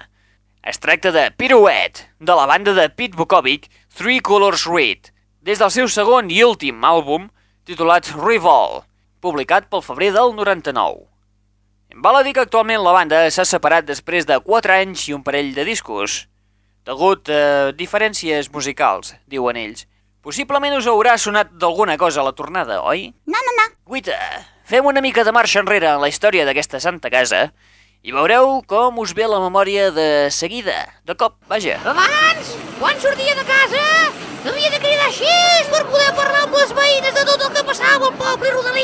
Es 0.66 0.82
tracta 0.82 1.14
de 1.14 1.28
Pirouette, 1.38 2.10
de 2.18 2.34
la 2.34 2.50
banda 2.50 2.74
de 2.74 2.90
Pete 2.90 3.14
Bukovic, 3.14 3.70
Three 3.94 4.18
Colors 4.18 4.66
Red, 4.66 5.14
des 5.38 5.62
del 5.62 5.70
seu 5.70 5.86
segon 5.86 6.34
i 6.34 6.42
últim 6.42 6.82
àlbum, 6.82 7.30
titulat 7.62 8.10
Revol, 8.18 8.80
publicat 9.22 9.70
pel 9.70 9.86
febrer 9.86 10.16
del 10.18 10.34
99. 10.34 11.06
Val 11.98 12.16
a 12.18 12.22
dir 12.22 12.34
que 12.36 12.42
actualment 12.44 12.82
la 12.84 12.92
banda 12.92 13.22
s'ha 13.32 13.46
separat 13.48 13.86
després 13.88 14.26
de 14.28 14.36
4 14.44 14.74
anys 14.74 15.06
i 15.08 15.14
un 15.16 15.22
parell 15.24 15.54
de 15.56 15.64
discos, 15.64 16.26
degut 16.84 17.30
a 17.32 17.72
diferències 17.72 18.50
musicals, 18.52 19.14
diuen 19.24 19.56
ells. 19.56 19.86
Possiblement 20.20 20.76
us 20.76 20.88
haurà 20.92 21.14
sonat 21.16 21.54
d'alguna 21.56 21.96
cosa 21.96 22.20
a 22.20 22.26
la 22.26 22.34
tornada, 22.36 22.82
oi? 22.84 23.08
No, 23.24 23.40
no, 23.48 23.54
no. 23.62 23.66
Guita, 23.88 24.18
fem 24.68 24.84
una 24.84 25.00
mica 25.00 25.24
de 25.24 25.32
marxa 25.32 25.62
enrere 25.64 25.88
en 25.94 26.04
la 26.04 26.12
història 26.12 26.44
d'aquesta 26.44 26.82
santa 26.84 27.08
casa 27.08 27.46
i 28.04 28.12
veureu 28.12 28.60
com 28.68 29.00
us 29.00 29.16
ve 29.16 29.24
la 29.24 29.40
memòria 29.40 29.88
de 29.88 30.28
seguida, 30.28 30.76
de 31.08 31.16
cop, 31.16 31.40
vaja. 31.48 31.80
Abans, 31.80 32.52
quan 32.76 33.00
sortia 33.00 33.40
de 33.40 33.46
casa, 33.48 33.86
havia 34.44 34.68
de 34.68 34.84
cridar 34.84 35.08
així 35.08 35.32
per 35.72 35.86
poder 35.88 36.12
parlar 36.12 36.44
amb 36.44 36.60
les 36.60 36.76
veïnes 36.76 37.16
de 37.16 37.24
tot 37.24 37.48
el 37.48 37.56
que 37.56 37.64
passava 37.72 38.12
al 38.12 38.20
poble 38.20 38.52
i 38.52 38.52
rodalies. 38.52 38.75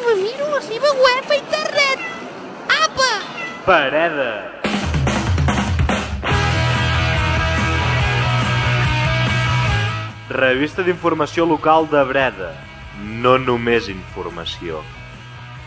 i 0.00 0.06
me 0.06 0.14
miro 0.22 0.46
la 0.48 0.60
seva 0.64 0.90
web 0.96 1.30
a 1.30 1.36
internet. 1.36 1.98
Apa! 2.72 3.08
Pareda. 3.66 4.30
Revista 10.30 10.86
d'informació 10.86 11.44
local 11.44 11.88
de 11.90 12.04
Breda. 12.08 12.54
No 13.24 13.36
només 13.38 13.90
informació. 13.92 14.80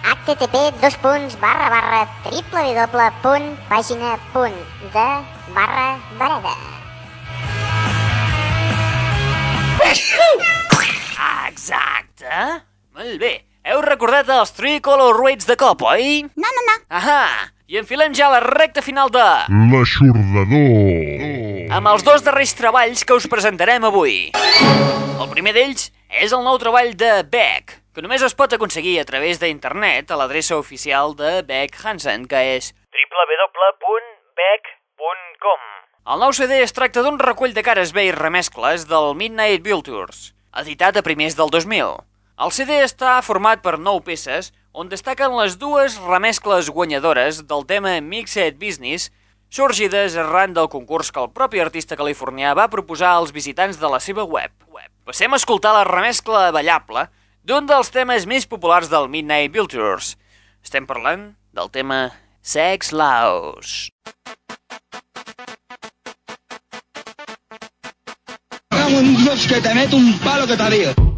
http 0.03 0.59
dos 0.81 0.97
punts 1.03 1.37
barra 1.39 1.69
barra 1.71 2.01
www 2.25 3.05
punt 3.23 3.47
pàgina 3.69 4.17
punt 4.33 4.59
de 4.97 5.07
barra 5.55 5.87
Breda. 6.17 6.57
Exacte. 11.53 12.63
Molt 12.93 13.19
bé. 13.19 13.52
Heu 13.63 13.79
recordat 13.79 14.27
els 14.27 14.49
Three 14.57 14.81
Color 14.83 15.15
Rates 15.21 15.47
de 15.47 15.55
cop, 15.55 15.85
oi? 15.87 16.25
No, 16.35 16.49
no, 16.51 16.63
no. 16.67 16.73
Ahà, 16.91 17.47
i 17.71 17.77
enfilem 17.79 18.11
ja 18.17 18.27
la 18.33 18.41
recta 18.43 18.81
final 18.83 19.07
de... 19.13 19.23
L'aixordador. 19.71 21.71
amb 21.77 21.87
els 21.93 22.03
dos 22.03 22.25
darrers 22.25 22.51
treballs 22.59 23.05
que 23.07 23.15
us 23.15 23.29
presentarem 23.31 23.85
avui. 23.87 24.33
El 24.35 25.31
primer 25.31 25.55
d'ells 25.55 25.87
és 26.19 26.35
el 26.35 26.43
nou 26.43 26.59
treball 26.59 26.91
de 26.99 27.13
Beck, 27.23 27.77
que 27.95 28.03
només 28.03 28.21
es 28.27 28.35
pot 28.35 28.51
aconseguir 28.53 28.97
a 28.99 29.07
través 29.07 29.39
d'internet 29.39 30.11
a 30.11 30.19
l'adreça 30.19 30.59
oficial 30.59 31.15
de 31.15 31.37
Beck 31.47 31.79
Hansen, 31.85 32.27
que 32.27 32.43
és 32.59 32.73
www.beck.com. 34.43 35.61
El 36.13 36.19
nou 36.19 36.33
CD 36.35 36.59
es 36.67 36.75
tracta 36.75 36.99
d'un 37.01 37.15
recull 37.21 37.55
de 37.55 37.63
cares 37.63 37.93
B 37.95 38.09
i 38.09 38.11
remescles 38.11 38.89
del 38.91 39.13
Midnight 39.15 39.63
Vultures, 39.63 40.33
editat 40.51 40.99
a 40.99 41.03
primers 41.05 41.37
del 41.39 41.47
2000. 41.53 42.03
El 42.33 42.49
CD 42.49 42.79
està 42.81 43.19
format 43.21 43.61
per 43.61 43.75
9 43.77 44.01
peces, 44.07 44.49
on 44.73 44.89
destaquen 44.89 45.35
les 45.37 45.59
dues 45.61 45.99
remescles 46.01 46.71
guanyadores 46.73 47.43
del 47.45 47.65
tema 47.69 47.99
Mixed 48.01 48.57
Business, 48.57 49.11
sorgides 49.53 50.17
arran 50.17 50.55
del 50.57 50.69
concurs 50.73 51.11
que 51.13 51.21
el 51.21 51.29
propi 51.29 51.61
artista 51.61 51.97
californià 51.99 52.55
va 52.57 52.71
proposar 52.73 53.13
als 53.13 53.35
visitants 53.35 53.77
de 53.77 53.89
la 53.89 54.01
seva 54.01 54.25
web. 54.25 54.49
Passem 55.05 55.29
a 55.29 55.37
escoltar 55.37 55.75
la 55.77 55.85
remescla 55.85 56.49
ballable 56.55 57.05
d'un 57.45 57.69
dels 57.69 57.93
temes 57.93 58.25
més 58.25 58.49
populars 58.49 58.89
del 58.89 59.11
Midnight 59.13 59.53
Vultures. 59.53 60.15
Estem 60.65 60.89
parlant 60.89 61.35
del 61.53 61.69
tema 61.69 62.07
Sex 62.41 62.91
Laos. 62.91 63.91
en 68.93 69.17
Dios 69.17 69.47
que 69.47 69.59
te 69.59 69.73
meto 69.73 69.97
un 69.97 70.19
palo 70.19 70.45
que 70.45 70.55
te 70.55 70.69
digo. 70.69 71.12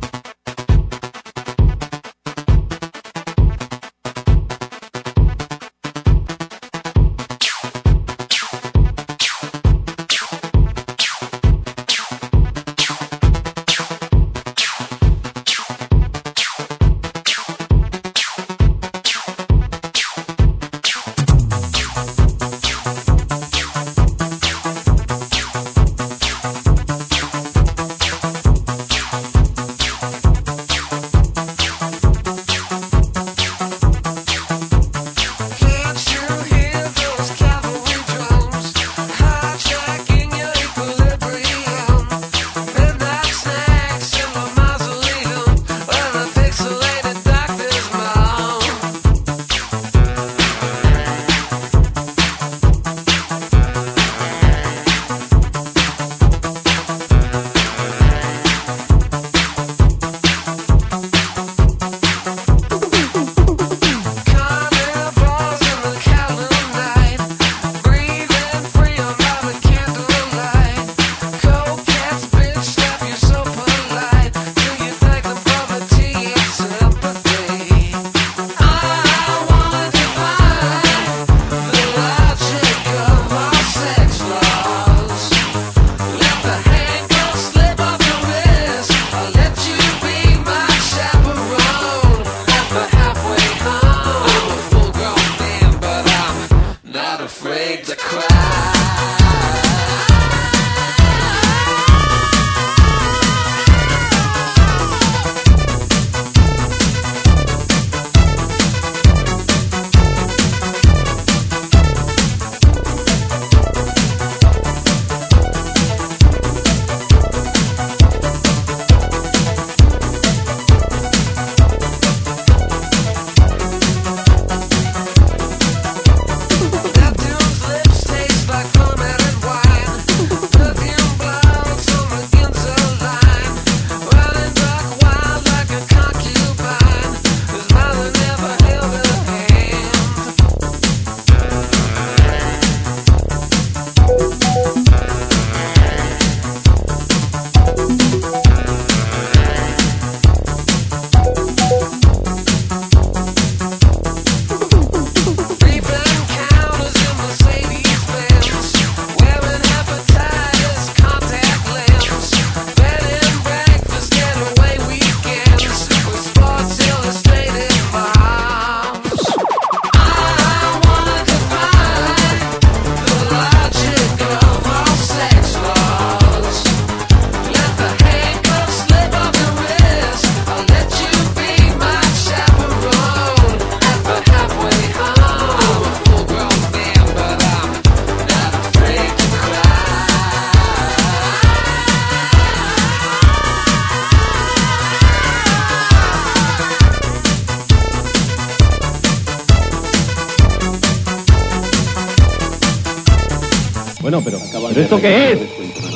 Esto 204.76 205.00
qué 205.00 205.32
es? 205.32 205.40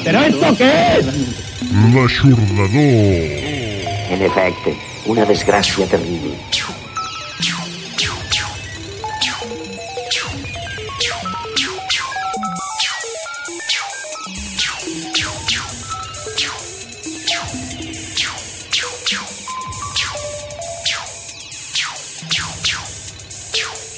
¿Pero 0.04 0.20
esto 0.20 0.58
qué 0.58 0.72
es? 1.00 1.06
L'aixordador. 1.94 2.70
En 4.10 4.22
efecte, 4.22 4.76
una 5.06 5.26
desgràcia 5.26 5.86
terrible. 5.88 6.34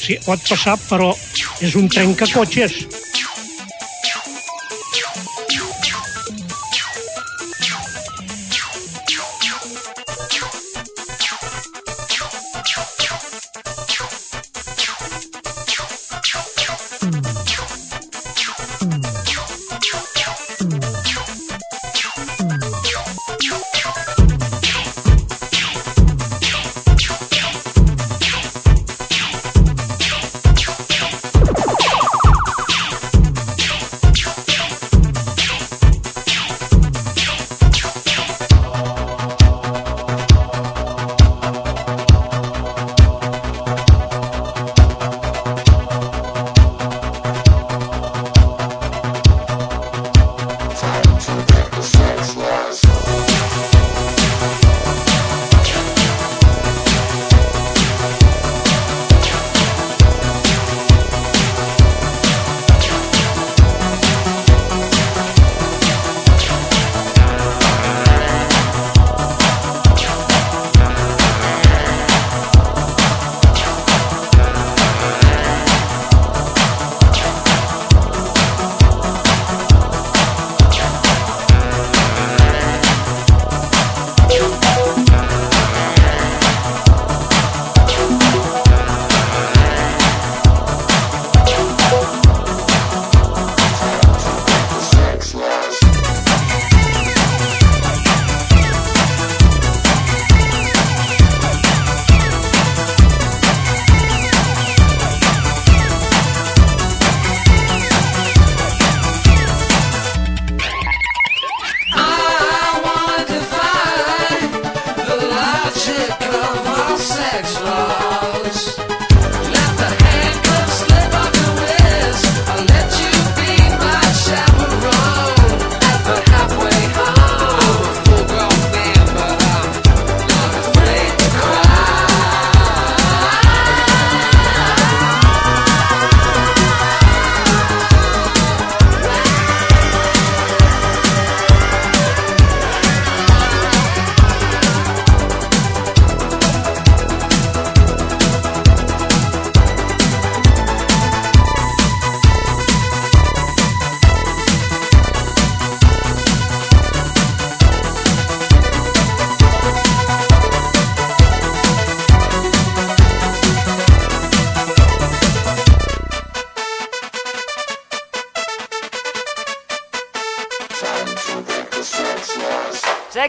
Sí, 0.01 0.17
pot 0.25 0.41
passar, 0.49 0.75
però 0.89 1.13
és 1.61 1.77
un 1.77 1.88
trencacotxes. 1.88 3.00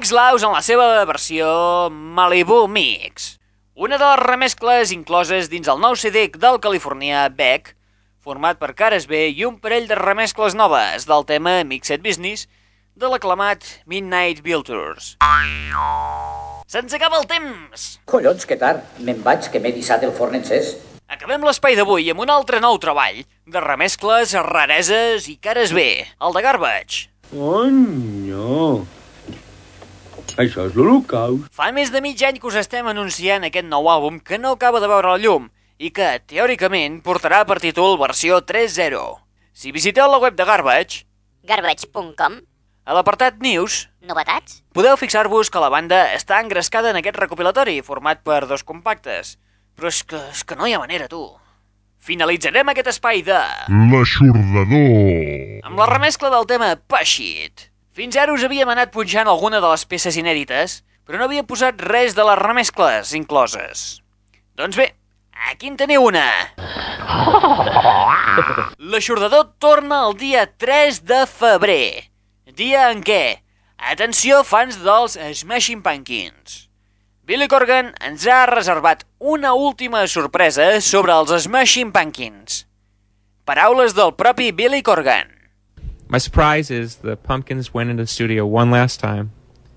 Sex 0.03 0.11
Laus 0.11 0.43
en 0.43 0.51
la 0.51 0.61
seva 0.67 1.05
versió 1.07 1.47
Malibu 1.95 2.65
Mix. 2.67 3.37
Una 3.79 4.01
de 4.01 4.03
les 4.03 4.19
remescles 4.19 4.91
incloses 4.91 5.47
dins 5.47 5.69
el 5.71 5.79
nou 5.79 5.95
CD 5.95 6.25
del 6.43 6.57
californià 6.65 7.29
Beck, 7.31 7.77
format 8.19 8.59
per 8.59 8.73
cares 8.75 9.05
B 9.07 9.29
i 9.31 9.45
un 9.47 9.61
parell 9.63 9.85
de 9.87 9.95
remescles 9.95 10.57
noves 10.59 11.07
del 11.07 11.23
tema 11.29 11.53
Mixed 11.63 12.03
Business 12.03 12.49
de 12.99 13.07
l'aclamat 13.13 13.63
Midnight 13.87 14.41
Builders. 14.43 15.13
Se'ns 16.67 16.97
acaba 16.99 17.21
el 17.21 17.29
temps! 17.31 17.85
Collons, 18.11 18.43
que 18.43 18.57
tard. 18.59 18.83
Me'n 19.07 19.21
vaig, 19.23 19.47
que 19.55 19.63
m'he 19.63 19.71
dissat 19.77 20.03
el 20.03 20.11
forn 20.17 20.41
encès. 20.41 20.73
Acabem 21.07 21.47
l'espai 21.47 21.79
d'avui 21.79 22.11
amb 22.11 22.25
un 22.27 22.35
altre 22.35 22.59
nou 22.59 22.81
treball 22.83 23.23
de 23.47 23.63
remescles, 23.63 24.35
rareses 24.51 25.31
i 25.31 25.37
cares 25.39 25.71
B, 25.71 25.87
el 26.03 26.35
de 26.35 26.45
Garbage. 26.49 27.07
Oh, 27.39 27.71
no. 27.71 28.83
Això 30.41 30.65
és 30.69 30.77
l'Holocaust. 30.77 31.49
Fa 31.53 31.71
més 31.77 31.91
de 31.93 32.01
mig 32.01 32.21
any 32.25 32.39
que 32.41 32.49
us 32.49 32.57
estem 32.57 32.87
anunciant 32.89 33.45
aquest 33.45 33.67
nou 33.69 33.89
àlbum 33.93 34.21
que 34.21 34.39
no 34.41 34.55
acaba 34.57 34.81
de 34.81 34.89
veure 34.89 35.13
la 35.13 35.21
llum 35.21 35.51
i 35.83 35.91
que, 35.91 36.21
teòricament, 36.31 37.01
portarà 37.05 37.43
per 37.45 37.59
títol 37.61 37.99
versió 38.01 38.41
3.0. 38.41 39.03
Si 39.53 39.73
visiteu 39.75 40.09
la 40.09 40.21
web 40.23 40.37
de 40.39 40.47
Garbage, 40.49 41.05
Garbage.com 41.45 42.39
a 42.85 42.95
l'apartat 42.97 43.39
News, 43.43 43.89
Novetats? 44.03 44.63
podeu 44.75 44.97
fixar-vos 44.97 45.51
que 45.51 45.61
la 45.63 45.71
banda 45.71 46.15
està 46.17 46.41
engrescada 46.43 46.91
en 46.91 46.99
aquest 47.03 47.19
recopilatori 47.21 47.81
format 47.83 48.23
per 48.25 48.47
dos 48.47 48.65
compactes. 48.65 49.37
Però 49.77 49.89
és 49.89 50.03
que, 50.05 50.19
és 50.33 50.43
que 50.45 50.57
no 50.57 50.67
hi 50.67 50.75
ha 50.77 50.81
manera, 50.83 51.09
tu. 51.09 51.23
Finalitzarem 52.03 52.69
aquest 52.73 52.89
espai 52.95 53.23
de... 53.23 53.39
L'aixordador. 53.93 55.61
amb 55.63 55.79
la 55.79 55.87
remescla 55.93 56.33
del 56.35 56.49
tema 56.51 56.75
Push 56.77 57.21
Fins 57.93 58.17
ara 58.17 58.33
us 58.33 58.45
havíem 58.47 58.71
anat 58.73 58.93
punxant 58.95 59.29
alguna 59.29 59.61
de 59.61 59.69
les 59.73 59.85
peces 59.89 60.17
inèdites, 60.17 60.81
però 61.05 61.21
no 61.21 61.27
havíem 61.29 61.47
posat 61.49 61.81
res 61.91 62.17
de 62.17 62.25
les 62.25 62.41
remescles 62.41 63.13
incloses. 63.19 64.01
Doncs 64.57 64.79
bé, 64.81 64.89
aquí 65.51 65.69
en 65.69 65.77
teniu 65.77 66.09
una. 66.09 66.25
L'aixordador 68.79 69.53
torna 69.61 70.07
el 70.09 70.17
dia 70.17 70.47
3 70.47 71.03
de 71.05 71.23
febrer, 71.29 72.09
dia 72.57 72.89
en 72.91 73.05
què, 73.05 73.23
atenció 73.93 74.43
fans 74.47 74.81
dels 74.81 75.19
Smashing 75.43 75.85
Pumpkins, 75.85 76.63
Billy 77.23 77.47
Corgan 77.47 77.93
ens 78.03 78.25
ha 78.27 78.41
reservat 78.51 79.05
una 79.33 79.53
última 79.55 80.01
sorpresa 80.11 80.81
sobre 80.83 81.15
els 81.15 81.31
Smashing 81.45 81.93
Pumpkins. 81.95 82.65
Paraules 83.47 83.95
del 83.95 84.11
propi 84.19 84.51
Billy 84.51 84.83
Corgan. 84.83 85.31
My 86.13 86.19
surprise 86.19 86.71
is 86.71 86.97
the 86.97 87.17
Pumpkins 87.17 87.73
went 87.73 87.89
into 87.89 88.03
the 88.03 88.07
studio 88.07 88.45
one 88.45 88.71
last 88.71 89.01
time 89.01 89.33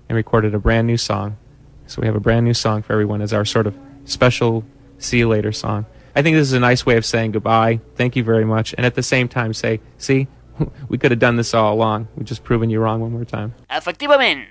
and 0.06 0.14
recorded 0.14 0.54
a 0.54 0.58
brand 0.58 0.86
new 0.86 0.98
song. 0.98 1.38
So 1.86 2.02
we 2.02 2.06
have 2.06 2.14
a 2.14 2.20
brand 2.20 2.44
new 2.44 2.52
song 2.52 2.82
for 2.82 2.92
everyone 2.92 3.22
as 3.22 3.32
our 3.32 3.46
sort 3.46 3.66
of 3.66 3.74
special 4.04 4.62
see 4.98 5.16
you 5.16 5.30
later 5.30 5.50
song. 5.50 5.86
I 6.14 6.20
think 6.20 6.36
this 6.36 6.46
is 6.46 6.52
a 6.52 6.60
nice 6.60 6.84
way 6.84 6.98
of 6.98 7.06
saying 7.06 7.32
goodbye. 7.32 7.80
Thank 7.94 8.16
you 8.16 8.22
very 8.22 8.44
much. 8.44 8.74
And 8.76 8.84
at 8.84 8.94
the 8.94 9.02
same 9.02 9.28
time 9.28 9.54
say, 9.54 9.80
see, 9.96 10.28
we 10.90 10.98
could 10.98 11.10
have 11.10 11.20
done 11.20 11.36
this 11.36 11.54
all 11.54 11.72
along. 11.72 12.08
We've 12.16 12.26
just 12.26 12.44
proven 12.44 12.68
you 12.68 12.80
wrong 12.80 13.00
one 13.00 13.12
more 13.12 13.24
time. 13.24 13.54
Efectivament, 13.70 14.48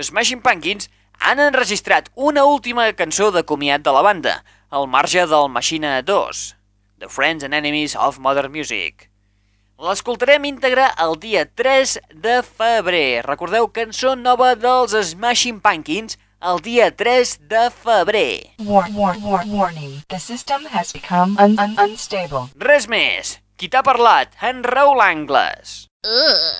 Smashing 0.00 0.40
Pumpkins 0.40 0.88
han 1.20 1.38
enregistrat 1.38 2.10
una 2.16 2.44
última 2.44 2.92
cançó 2.94 3.30
de 3.30 3.44
comiat 3.44 3.84
de 3.84 3.92
la 3.92 4.02
banda, 4.02 4.44
al 4.72 4.88
marge 4.88 5.24
del 5.28 5.48
Machina 5.48 6.02
2, 6.02 6.56
The 6.98 7.08
Friends 7.08 7.44
and 7.44 7.54
Enemies 7.54 7.94
of 7.94 8.18
Modern 8.18 8.50
Music. 8.50 9.09
L'escoltarem 9.80 10.44
íntegra 10.44 10.90
el 11.00 11.14
dia 11.16 11.46
3 11.56 11.94
de 12.12 12.34
febrer. 12.44 13.22
Recordeu, 13.24 13.64
cançó 13.72 14.10
nova 14.12 14.50
dels 14.52 14.92
Smashing 14.92 15.62
Pumpkins 15.64 16.18
el 16.50 16.60
dia 16.66 16.90
3 16.92 17.32
de 17.48 17.62
febrer. 17.72 18.50
War, 18.60 18.90
war, 18.92 19.16
war, 19.24 19.40
warning. 19.48 20.02
The 20.12 20.18
system 20.20 20.66
has 20.68 20.92
become 20.92 21.40
un, 21.40 21.56
un, 21.56 21.78
unstable. 21.80 22.50
Res 22.60 22.90
més. 22.92 23.38
Qui 23.56 23.72
t'ha 23.72 23.80
parlat? 23.80 24.36
En 24.44 24.60
Raül 24.68 25.00
Angles. 25.00 25.86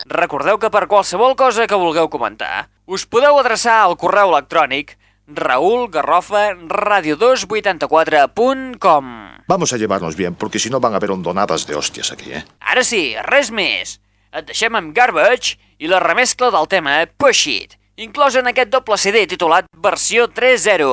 Recordeu 0.08 0.56
que 0.56 0.72
per 0.72 0.86
qualsevol 0.88 1.36
cosa 1.36 1.68
que 1.68 1.76
vulgueu 1.76 2.08
comentar, 2.08 2.70
us 2.88 3.04
podeu 3.04 3.36
adreçar 3.36 3.82
al 3.82 4.00
correu 4.00 4.32
electrònic 4.32 4.96
raulgarrofa 5.34 6.54
radio284.com 6.68 9.04
Vamos 9.46 9.72
a 9.72 9.76
llevarnos 9.76 10.16
bien, 10.16 10.34
porque 10.34 10.58
si 10.58 10.70
no 10.70 10.80
van 10.80 10.92
a 10.92 10.96
haber 10.96 11.10
hondonadas 11.10 11.66
de 11.66 11.74
hostias 11.74 12.12
aquí, 12.12 12.32
¿eh? 12.32 12.44
Ara 12.60 12.84
sí, 12.84 13.14
res 13.26 13.50
més. 13.50 14.00
Et 14.30 14.46
deixem 14.46 14.76
amb 14.78 14.94
Garbage 14.94 15.56
i 15.82 15.88
la 15.90 15.98
remescla 15.98 16.52
del 16.54 16.68
tema 16.70 17.00
Push 17.18 17.48
It, 17.50 17.74
inclòs 17.98 18.36
en 18.38 18.46
aquest 18.52 18.70
doble 18.70 18.98
CD 18.98 19.26
titulat 19.26 19.66
Versió 19.74 20.28
3.0. 20.30 20.86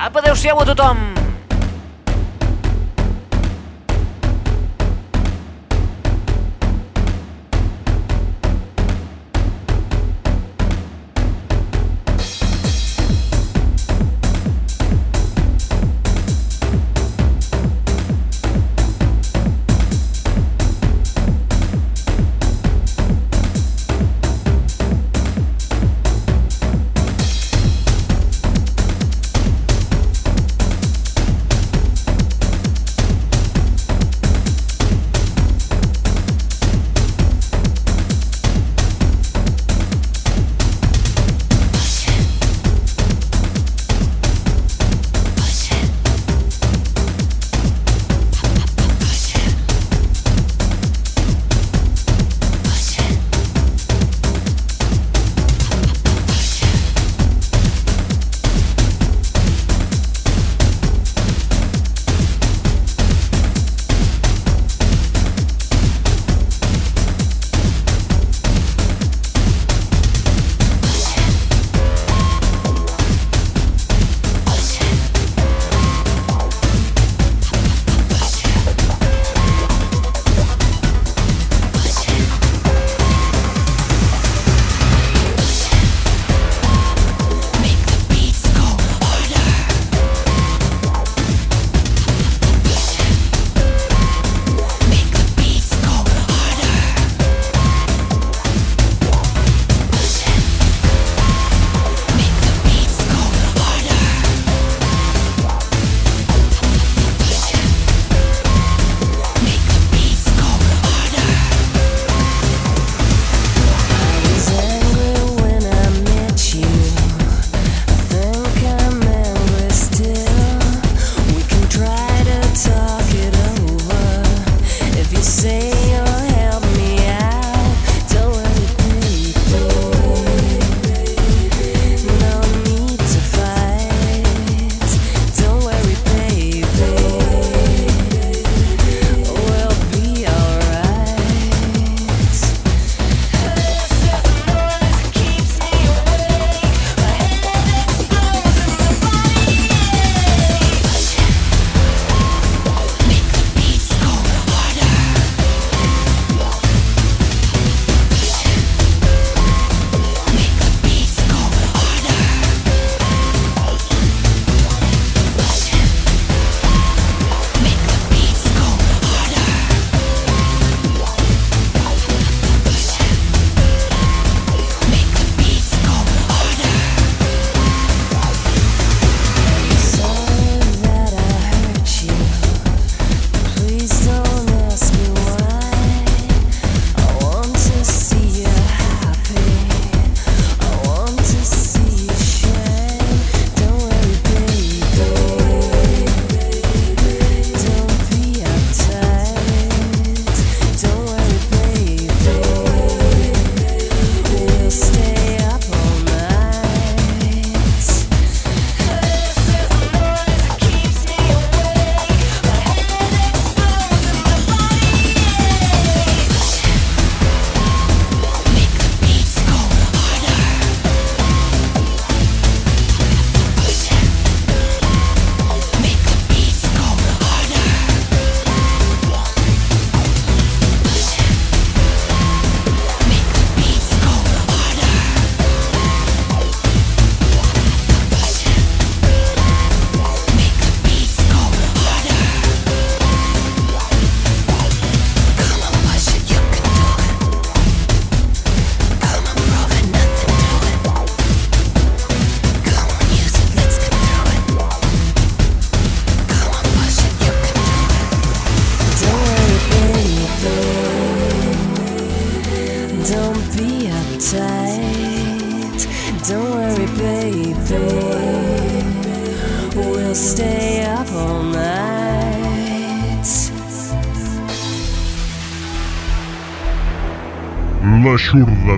Apa, 0.00 0.20
adeu-siau 0.20 0.60
a 0.60 0.68
tothom! 0.68 1.29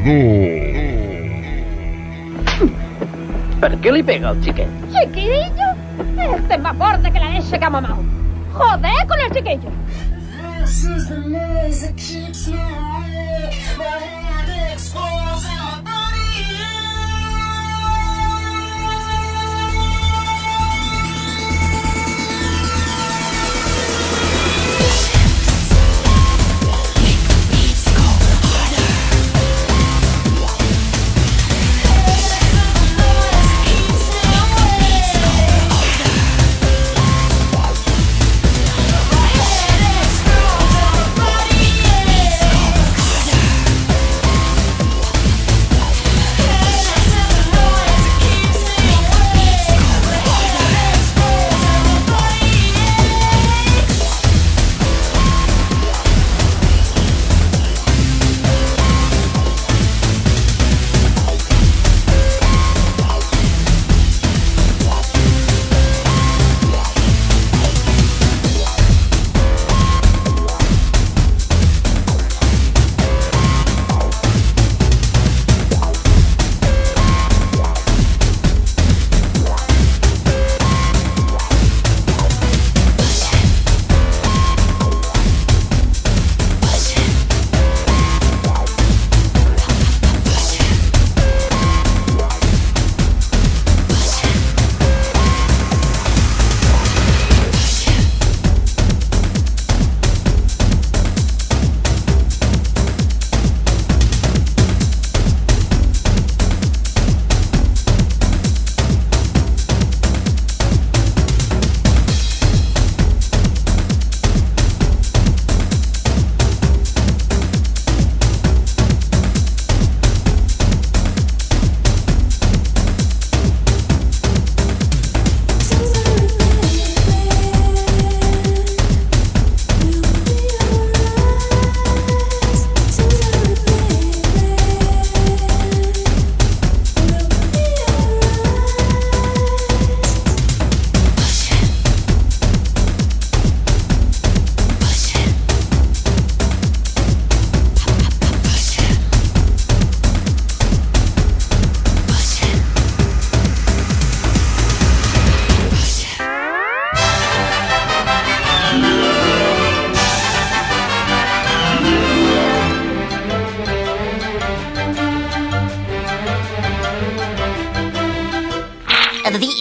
L'aixordador. 0.05 1.13
Per 3.63 3.71
què 3.79 3.93
li 3.95 4.03
pega 4.03 4.33
al 4.33 4.41
xiquet? 4.43 4.71
¿Chiquillo? 4.91 5.69
Este 6.37 6.55
es 6.55 6.61
más 6.61 6.77
borde 6.77 7.13
que 7.13 7.21
la 7.21 7.29
leche 7.31 7.59
que 7.59 7.65
ha 7.65 7.71
mamado. 7.71 8.03
Joder 8.53 9.07
con 9.07 9.21
el 9.21 9.31
chiquillo. 9.31 9.71
This 10.61 10.85
is 10.85 11.09
the 11.09 11.19
noise 11.19 11.87
that 11.87 11.97
keeps 11.97 12.49
me 12.49 12.82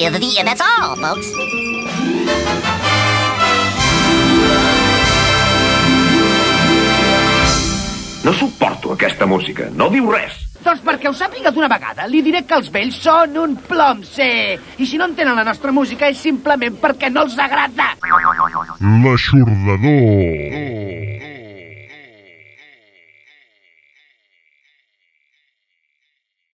The, 0.10 0.42
that's 0.44 0.62
all, 0.62 0.96
folks. 0.96 1.28
No 8.24 8.34
suporto 8.34 8.94
aquesta 8.94 9.28
música. 9.28 9.70
No 9.70 9.92
diu 9.94 10.10
res. 10.10 10.34
Doncs 10.66 10.82
perquè 10.86 11.10
ho 11.10 11.14
sàpiga 11.14 11.54
d'una 11.54 11.70
vegada, 11.70 12.08
li 12.10 12.22
diré 12.26 12.42
que 12.50 12.58
els 12.58 12.70
vells 12.74 12.98
són 13.02 13.38
un 13.42 13.56
plom, 13.70 14.02
sí. 14.06 14.58
I 14.82 14.86
si 14.90 14.98
no 14.98 15.06
entenen 15.10 15.38
la 15.38 15.46
nostra 15.46 15.72
música 15.74 16.10
és 16.10 16.18
simplement 16.22 16.82
perquè 16.82 17.10
no 17.14 17.28
els 17.28 17.38
agrada. 17.38 17.94
L'aixordador. 19.06 20.51